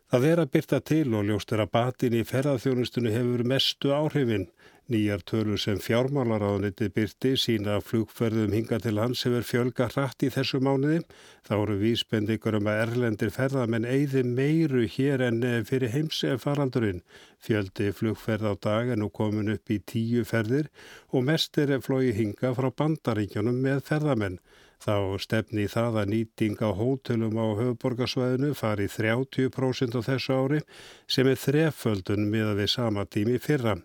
Það 0.07 0.25
er 0.31 0.39
að 0.39 0.51
byrta 0.55 0.79
til 0.87 1.15
og 1.19 1.25
ljóst 1.27 1.51
er 1.51 1.65
að 1.65 1.73
batin 1.75 2.15
í 2.15 2.21
ferðarþjónustunni 2.23 3.11
hefur 3.11 3.41
mestu 3.51 3.91
áhrifin. 3.91 4.45
Nýjar 4.87 5.25
tölur 5.27 5.59
sem 5.59 5.81
fjármálaráðunitið 5.83 6.93
byrti 6.95 7.33
sína 7.43 7.73
að 7.75 7.89
flugferðum 7.89 8.53
hinga 8.55 8.79
til 8.85 9.01
hans 9.01 9.25
hefur 9.27 9.43
fjölga 9.49 9.89
hratt 9.91 10.23
í 10.23 10.31
þessu 10.31 10.61
mánuði. 10.63 11.01
Þá 11.43 11.55
eru 11.57 11.79
vísbendingur 11.81 12.59
um 12.61 12.71
að 12.71 12.83
erlendir 12.85 13.33
ferðamenn 13.35 13.89
eigði 13.91 14.23
meiru 14.29 14.85
hér 14.95 15.25
en 15.27 15.43
fyrir 15.67 15.91
heims 15.97 16.23
farandurinn. 16.39 17.03
Fjöldi 17.43 17.91
flugferð 17.91 18.47
á 18.47 18.55
dag 18.69 18.93
er 18.95 19.03
nú 19.03 19.11
komin 19.11 19.51
upp 19.57 19.75
í 19.75 19.81
tíu 19.83 20.23
ferðir 20.23 20.71
og 21.11 21.27
mest 21.27 21.59
er 21.59 21.81
flói 21.83 22.15
hinga 22.15 22.55
frá 22.55 22.71
bandaríkjónum 22.71 23.59
með 23.67 23.83
ferðamenn. 23.91 24.39
Þá 24.83 25.17
stefni 25.23 25.65
það 25.73 25.99
að 26.03 26.11
nýting 26.13 26.61
á 26.61 26.71
hótelum 26.77 27.39
á 27.41 27.47
höfuborgarsvæðinu 27.59 28.53
fari 28.59 28.87
30% 28.93 29.97
á 29.97 30.01
þessu 30.05 30.37
ári 30.37 30.61
sem 31.09 31.29
er 31.31 31.41
þreföldun 31.41 32.29
miða 32.31 32.53
við 32.61 32.71
sama 32.75 33.07
tími 33.09 33.41
fyrra. 33.41 33.79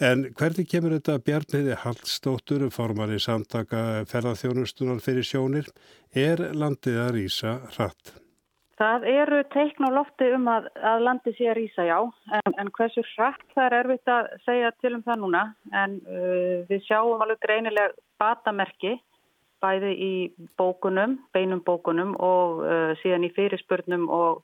En 0.00 0.30
hvernig 0.32 0.70
kemur 0.70 0.94
þetta 0.96 1.18
Bjarniði 1.26 1.74
Hallstóttur, 1.82 2.62
formar 2.72 3.10
í 3.12 3.18
samtaka 3.20 4.06
ferðarþjónustunar 4.08 5.02
fyrir 5.04 5.26
sjónir, 5.28 5.68
er 6.16 6.40
landið 6.56 7.02
að 7.02 7.10
rýsa 7.18 7.58
hratt? 7.74 8.14
Það 8.80 9.04
eru 9.12 9.42
teikn 9.52 9.84
á 9.84 9.90
lofti 9.92 10.30
um 10.32 10.48
að, 10.48 10.70
að 10.88 11.02
landi 11.04 11.34
sé 11.36 11.50
að 11.52 11.58
rýsa, 11.58 11.84
já, 11.84 11.98
en, 12.38 12.54
en 12.62 12.70
hversu 12.78 13.04
hratt 13.10 13.44
það 13.52 13.66
er 13.66 13.76
erfitt 13.82 14.12
að 14.14 14.30
segja 14.46 14.70
til 14.80 14.94
um 14.96 15.04
það 15.04 15.20
núna, 15.26 15.42
en 15.82 15.98
uh, 16.08 16.56
við 16.70 16.86
sjáum 16.86 17.20
alveg 17.20 17.42
greinileg 17.44 17.98
batamerki 18.22 18.94
bæði 19.60 19.92
í 19.94 20.12
bókunum, 20.58 21.18
beinum 21.34 21.62
bókunum 21.66 22.14
og 22.16 22.62
uh, 22.64 22.92
síðan 23.02 23.26
í 23.28 23.32
fyrirspurnum 23.36 24.08
og, 24.08 24.42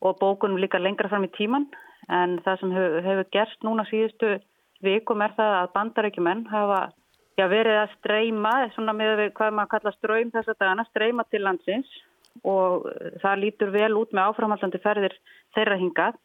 og 0.00 0.18
bókunum 0.20 0.60
líka 0.60 0.80
lengra 0.80 1.10
fram 1.12 1.26
í 1.28 1.32
tíman 1.36 1.68
en 2.12 2.38
það 2.44 2.60
sem 2.60 2.76
hefur, 2.76 3.00
hefur 3.06 3.32
gerst 3.34 3.66
núna 3.66 3.86
síðustu 3.90 4.36
vikum 4.84 5.24
er 5.24 5.34
það 5.36 5.56
að 5.60 5.72
bandarækjumenn 5.74 6.46
hafa 6.50 6.80
já, 7.36 7.46
verið 7.50 7.80
að 7.82 7.94
streyma, 7.98 8.54
svona 8.74 8.94
með 8.96 9.26
hvað 9.36 9.56
maður 9.56 9.72
kalla 9.74 9.94
ströym 9.96 10.32
þess 10.34 10.52
að 10.52 10.60
dagana, 10.62 10.86
streyma 10.90 11.26
til 11.30 11.42
landsins 11.44 11.98
og 12.44 12.88
það 13.22 13.42
lítur 13.42 13.72
vel 13.72 13.92
út 13.96 14.12
með 14.12 14.30
áframhaldandi 14.30 14.80
ferðir 14.82 15.14
þeirra 15.56 15.78
hingað. 15.80 16.18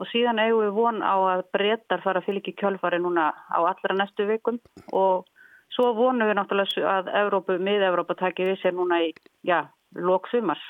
Og 0.00 0.08
síðan 0.10 0.40
eigum 0.42 0.64
við 0.64 0.72
von 0.74 0.98
á 1.04 1.14
að 1.14 1.44
breytar 1.54 2.02
fara 2.02 2.22
fylgji 2.24 2.56
kjölfari 2.58 2.98
núna 2.98 3.28
á 3.30 3.58
allra 3.60 3.94
næstu 3.94 4.26
vikum 4.26 4.58
og 4.90 5.28
Svo 5.72 5.92
vonum 5.96 6.28
við 6.28 6.36
náttúrulega 6.36 6.98
að 6.98 7.10
Evrópu, 7.22 7.56
mið-Evrópa 7.56 8.16
takir 8.20 8.52
við 8.52 8.60
sér 8.60 8.76
núna 8.76 9.00
í, 9.06 9.12
já, 9.46 9.64
lóksumars. 9.96 10.62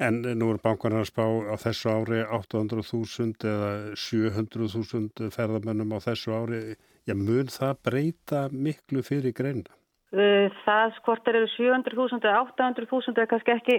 En 0.00 0.22
nú 0.22 0.46
er 0.54 0.60
bankarnar 0.62 1.04
spá 1.04 1.26
á 1.26 1.54
þessu 1.60 1.90
ári 1.92 2.22
800.000 2.24 3.48
eða 3.50 3.72
700.000 4.00 5.28
ferðamennum 5.34 5.92
á 5.92 5.98
þessu 6.06 6.32
ári. 6.32 6.60
Já, 7.04 7.12
mun 7.12 7.50
það 7.52 7.82
breyta 7.84 8.46
miklu 8.52 9.02
fyrir 9.04 9.34
greina? 9.36 9.68
Það 10.10 10.94
skortar 10.96 11.36
eru 11.38 11.50
700.000 11.52 12.24
eða 12.24 12.46
800.000 12.46 13.20
er 13.20 13.28
kannski 13.30 13.54
ekki 13.54 13.76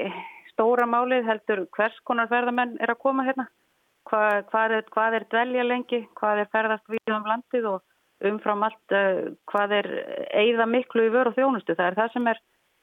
stóra 0.51 0.85
málið 0.87 1.25
heldur 1.27 1.65
hvers 1.75 1.97
konar 2.07 2.29
ferðamenn 2.31 2.77
er 2.79 2.93
að 2.93 3.01
koma 3.01 3.25
hérna. 3.27 3.47
Hva, 4.09 4.41
hvað, 4.49 4.77
er, 4.77 4.85
hvað 4.93 5.17
er 5.17 5.25
dvelja 5.31 5.65
lengi, 5.65 6.03
hvað 6.19 6.43
er 6.43 6.53
ferðast 6.53 6.87
við 6.89 7.15
um 7.15 7.27
landið 7.27 7.67
og 7.73 7.83
umfram 8.29 8.65
allt 8.67 8.95
uh, 8.95 9.33
hvað 9.49 9.75
er 9.79 9.89
eigða 10.43 10.67
miklu 10.69 11.07
í 11.07 11.13
vöru 11.13 11.33
og 11.33 11.37
þjónustu. 11.37 11.75
Það 11.77 11.89
er 11.89 11.99
það 11.99 12.15
sem 12.15 12.31
er 12.31 12.41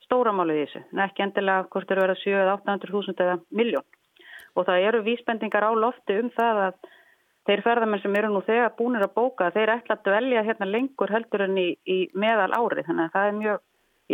stóramálið 0.08 0.60
í 0.60 0.66
þessu. 0.66 0.84
En 0.92 1.02
ekki 1.04 1.24
endilega 1.24 1.66
hvort 1.72 1.94
eru 1.94 2.04
verið 2.06 2.22
700-800.000 2.24 3.24
eða 3.26 3.38
miljón. 3.60 3.88
Og 4.56 4.66
það 4.66 4.86
eru 4.90 5.02
vísbendingar 5.06 5.68
á 5.68 5.72
lofti 5.76 6.18
um 6.18 6.30
það 6.34 6.62
að 6.66 6.78
þeir 7.48 7.64
ferðarmenn 7.64 8.02
sem 8.02 8.20
eru 8.20 8.30
nú 8.32 8.44
þegar 8.44 8.76
búinir 8.76 9.06
að 9.06 9.14
bóka, 9.16 9.50
þeir 9.54 9.74
ætla 9.78 9.96
að 9.96 10.04
dvelja 10.08 10.44
hérna 10.44 10.68
lengur 10.68 11.12
heldur 11.12 11.46
en 11.46 11.58
í, 11.60 11.68
í 11.88 11.98
meðal 12.18 12.50
árið. 12.56 12.88
Þannig 12.88 13.06
að 13.06 13.14
það 13.16 13.28
er 13.28 13.36
mjög 13.42 13.66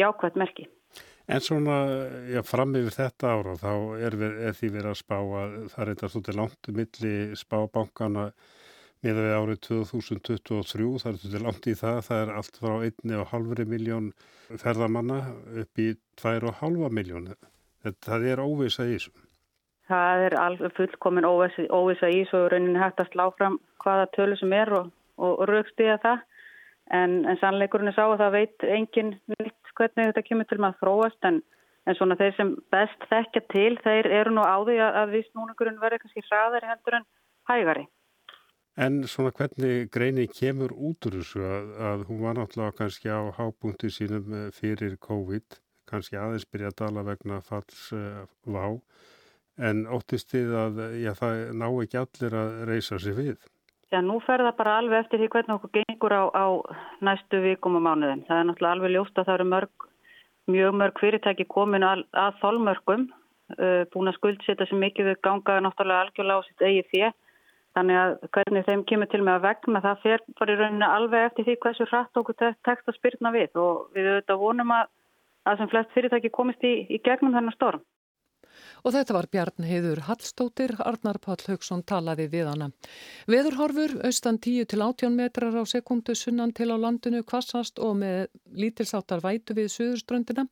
jákvæmt 0.05 0.41
merki. 0.43 0.67
En 1.25 1.41
svona, 1.41 1.79
já, 2.29 2.43
fram 2.45 2.75
yfir 2.77 2.93
þetta 2.99 3.31
ára, 3.33 3.55
þá 3.57 3.71
er, 3.97 4.17
við, 4.21 4.35
er 4.45 4.57
því 4.59 4.69
verið 4.75 4.91
að 4.91 4.99
spá 4.99 5.17
að 5.17 5.55
það 5.73 5.79
er 5.85 5.93
eitthvað 5.93 6.13
svolítið 6.13 6.39
langt 6.41 6.71
milli 6.81 7.15
spábankana 7.41 8.25
Með 9.05 9.19
við 9.21 9.35
árið 9.37 9.59
2023, 9.67 10.85
það 11.03 11.11
er 11.11 11.17
til 11.21 11.40
langt 11.45 11.67
í 11.69 11.73
það, 11.77 11.99
það 12.07 12.21
er 12.23 12.31
allt 12.38 12.55
frá 12.57 12.75
1,5 12.87 13.64
miljón 13.69 14.07
ferðamanna 14.62 15.19
upp 15.61 15.81
í 15.83 15.88
2,5 16.23 16.87
miljón. 16.88 17.27
Það 17.85 18.23
er 18.31 18.40
óvisa 18.40 18.87
í 18.88 18.95
þessu. 18.95 19.11
Það 19.90 20.23
er 20.31 20.37
fullkomin 20.79 21.27
óvisa, 21.29 21.67
í 22.09 22.23
þessu 22.23 22.38
og 22.38 22.47
rauninni 22.55 22.81
hægt 22.81 23.03
að 23.05 23.11
slá 23.12 23.27
fram 23.37 23.59
hvaða 23.85 24.07
tölu 24.17 24.38
sem 24.40 24.55
er 24.57 24.73
og, 24.73 24.88
og, 25.21 25.43
raukstiða 25.51 25.99
það. 26.07 26.23
En, 26.97 27.19
en 27.29 27.40
sannleikurinn 27.43 27.90
er 27.93 27.97
sá 27.99 28.07
að 28.07 28.23
það 28.23 28.37
veit 28.38 28.64
engin 28.79 29.11
nýtt 29.35 29.75
hvernig 29.77 30.14
þetta 30.14 30.25
kemur 30.31 30.49
til 30.49 30.59
maður 30.64 30.81
þróast 30.81 31.29
en, 31.29 31.43
en 31.85 31.99
svona 31.99 32.17
þeir 32.17 32.33
sem 32.38 32.55
best 32.73 33.05
þekkja 33.12 33.45
til, 33.53 33.75
þeir 33.85 34.09
eru 34.23 34.33
nú 34.33 34.49
á 34.49 34.57
því 34.64 34.79
að, 34.81 34.99
að 35.03 35.14
vist 35.19 35.37
núningurinn 35.37 35.81
verður 35.85 36.07
kannski 36.07 36.25
hraðari 36.31 36.73
heldur 36.73 36.99
en 37.03 37.07
hægari. 37.53 37.85
En 38.75 39.05
svona 39.07 39.31
hvernig 39.31 39.87
greini 39.95 40.25
kemur 40.27 40.73
út 40.75 41.07
úr 41.07 41.21
þessu 41.21 41.45
að, 41.47 41.69
að 41.89 42.01
hún 42.09 42.25
var 42.25 42.35
náttúrulega 42.35 42.75
kannski 42.81 43.07
á 43.07 43.23
hábúnti 43.37 43.91
sínum 43.95 44.35
eh, 44.35 44.49
fyrir 44.51 44.97
COVID, 44.99 45.61
kannski 45.87 46.19
aðeins 46.19 46.49
byrja 46.51 46.73
að 46.73 46.81
dala 46.81 47.05
vegna 47.07 47.39
falls 47.47 47.85
uh, 47.95 48.25
vá, 48.51 48.75
en 49.63 49.85
óttist 49.87 50.35
þið 50.35 50.57
að 50.59 50.83
já, 51.05 51.13
það 51.21 51.45
ná 51.55 51.67
ekki 51.71 52.03
allir 52.03 52.39
að 52.41 52.59
reysa 52.73 52.99
sig 52.99 53.15
við? 53.15 53.49
Já, 53.95 54.01
nú 54.03 54.19
fer 54.27 54.43
það 54.43 54.57
bara 54.59 54.77
alveg 54.81 55.05
eftir 55.05 55.23
því 55.23 55.33
hvernig 55.37 55.55
okkur 55.55 55.75
gengur 55.79 56.19
á, 56.19 56.23
á 56.35 56.47
næstu 57.07 57.45
vikum 57.45 57.79
og 57.79 57.85
mánuðin. 57.87 58.27
Það 58.27 58.41
er 58.41 58.49
náttúrulega 58.49 58.77
alveg 58.81 58.97
ljóst 58.97 59.21
að 59.21 59.29
það 59.29 59.37
eru 59.39 59.51
mörg, 59.53 59.91
mjög 60.51 60.81
mörg 60.81 61.05
fyrirtæki 61.05 61.47
komin 61.47 61.87
að, 61.87 62.09
að 62.11 62.41
þólmörgum, 62.43 63.07
uh, 63.55 63.83
búin 63.95 64.11
að 64.11 64.19
skuldsetja 64.19 64.67
sem 64.67 64.83
mikið 64.83 65.13
við 65.13 65.21
ganga 65.29 65.63
náttúrulega 65.63 66.09
algjörlega 66.09 66.43
á 66.43 66.47
sitt 66.49 66.67
eigi 66.67 66.89
fjett 66.91 67.21
Þannig 67.75 67.97
að 68.01 68.13
hvernig 68.35 68.67
þeim 68.69 68.83
kemur 68.89 69.09
til 69.11 69.21
með 69.27 69.37
að 69.39 69.47
vegna 69.49 69.81
það 69.83 70.03
fer 70.05 70.23
bara 70.39 70.55
í 70.55 70.59
rauninu 70.61 70.91
alveg 70.97 71.25
eftir 71.29 71.47
því 71.49 71.55
hversu 71.65 71.87
hratt 71.91 72.21
okkur 72.21 72.37
tekst 72.39 72.91
að 72.93 72.99
spyrna 72.99 73.33
við 73.35 73.59
og 73.59 73.89
við 73.97 74.11
auðvitað 74.13 74.43
vonum 74.45 74.75
að, 74.77 74.93
að 75.51 75.59
sem 75.59 75.73
flest 75.73 75.97
fyrirtæki 75.97 76.31
komist 76.39 76.63
í, 76.63 76.75
í 76.87 77.01
gegnum 77.03 77.35
þennan 77.35 77.57
storm. 77.57 77.83
Og 78.85 78.94
þetta 78.94 79.14
var 79.16 79.29
Bjarn 79.33 79.66
Heiður 79.66 80.03
Hallstóttir, 80.09 80.74
Arnar 80.85 81.18
Páll 81.22 81.42
Haugsson 81.48 81.83
talaði 81.87 82.27
við 82.33 82.50
hana. 82.50 82.70
Veðurhorfur, 83.31 83.96
austan 84.07 84.38
10 84.38 84.68
til 84.72 84.83
18 84.85 85.16
metrar 85.16 85.57
á 85.57 85.64
sekundu 85.68 86.14
sunnan 86.18 86.53
til 86.57 86.70
á 86.72 86.77
landinu 86.77 87.22
kvassast 87.24 87.81
og 87.81 87.96
með 88.03 88.27
lítilsáttar 88.55 89.22
vætu 89.24 89.57
við 89.57 89.70
söðurströndina, 89.74 90.46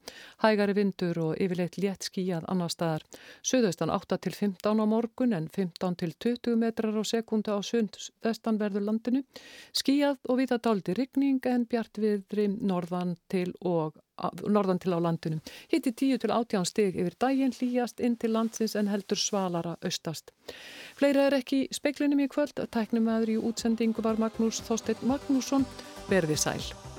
hægari 0.45 0.77
vindur 0.77 1.21
og 1.27 1.35
yfirleitt 1.41 1.79
létt 1.83 2.09
skíjað 2.09 2.49
annar 2.53 2.73
staðar. 2.73 3.05
Söðaustan 3.47 3.93
8 3.95 4.19
til 4.25 4.35
15 4.35 4.81
á 4.81 4.87
morgun 4.89 5.37
en 5.37 5.49
15 5.49 5.99
til 6.01 6.15
20 6.19 6.57
metrar 6.61 6.97
á 6.97 7.05
sekundu 7.05 7.55
á 7.55 7.61
söndvestanverður 7.61 8.89
landinu. 8.89 9.25
Skíjað 9.77 10.19
og 10.29 10.41
vita 10.41 10.59
daldi 10.59 10.97
rigning 10.97 11.45
en 11.47 11.67
bjart 11.69 12.01
viðri 12.01 12.49
norðan 12.53 13.17
til 13.29 13.53
og 13.61 13.99
norðan 14.47 14.81
til 14.83 14.95
á 14.95 14.99
landunum. 15.03 15.41
Hitti 15.73 15.93
10 15.93 16.23
til 16.23 16.35
18 16.35 16.69
stig 16.69 16.97
yfir 16.97 17.19
daginn 17.19 17.57
hlýjast 17.57 18.01
inn 18.01 18.17
til 18.17 18.35
landsins 18.37 18.77
en 18.77 18.93
heldur 18.93 19.21
svalara 19.21 19.77
austast. 19.83 20.33
Fleira 20.99 21.27
er 21.29 21.41
ekki 21.41 21.67
speiklinum 21.73 22.23
í 22.23 22.31
kvöld. 22.33 22.63
Tæknum 22.71 23.09
aður 23.09 23.37
í 23.37 23.43
útsendingu 23.51 24.05
var 24.05 24.21
Magnús 24.21 24.63
Þorstein 24.67 25.05
Magnússon. 25.09 25.69
Verði 26.11 26.39
sæl. 26.39 26.92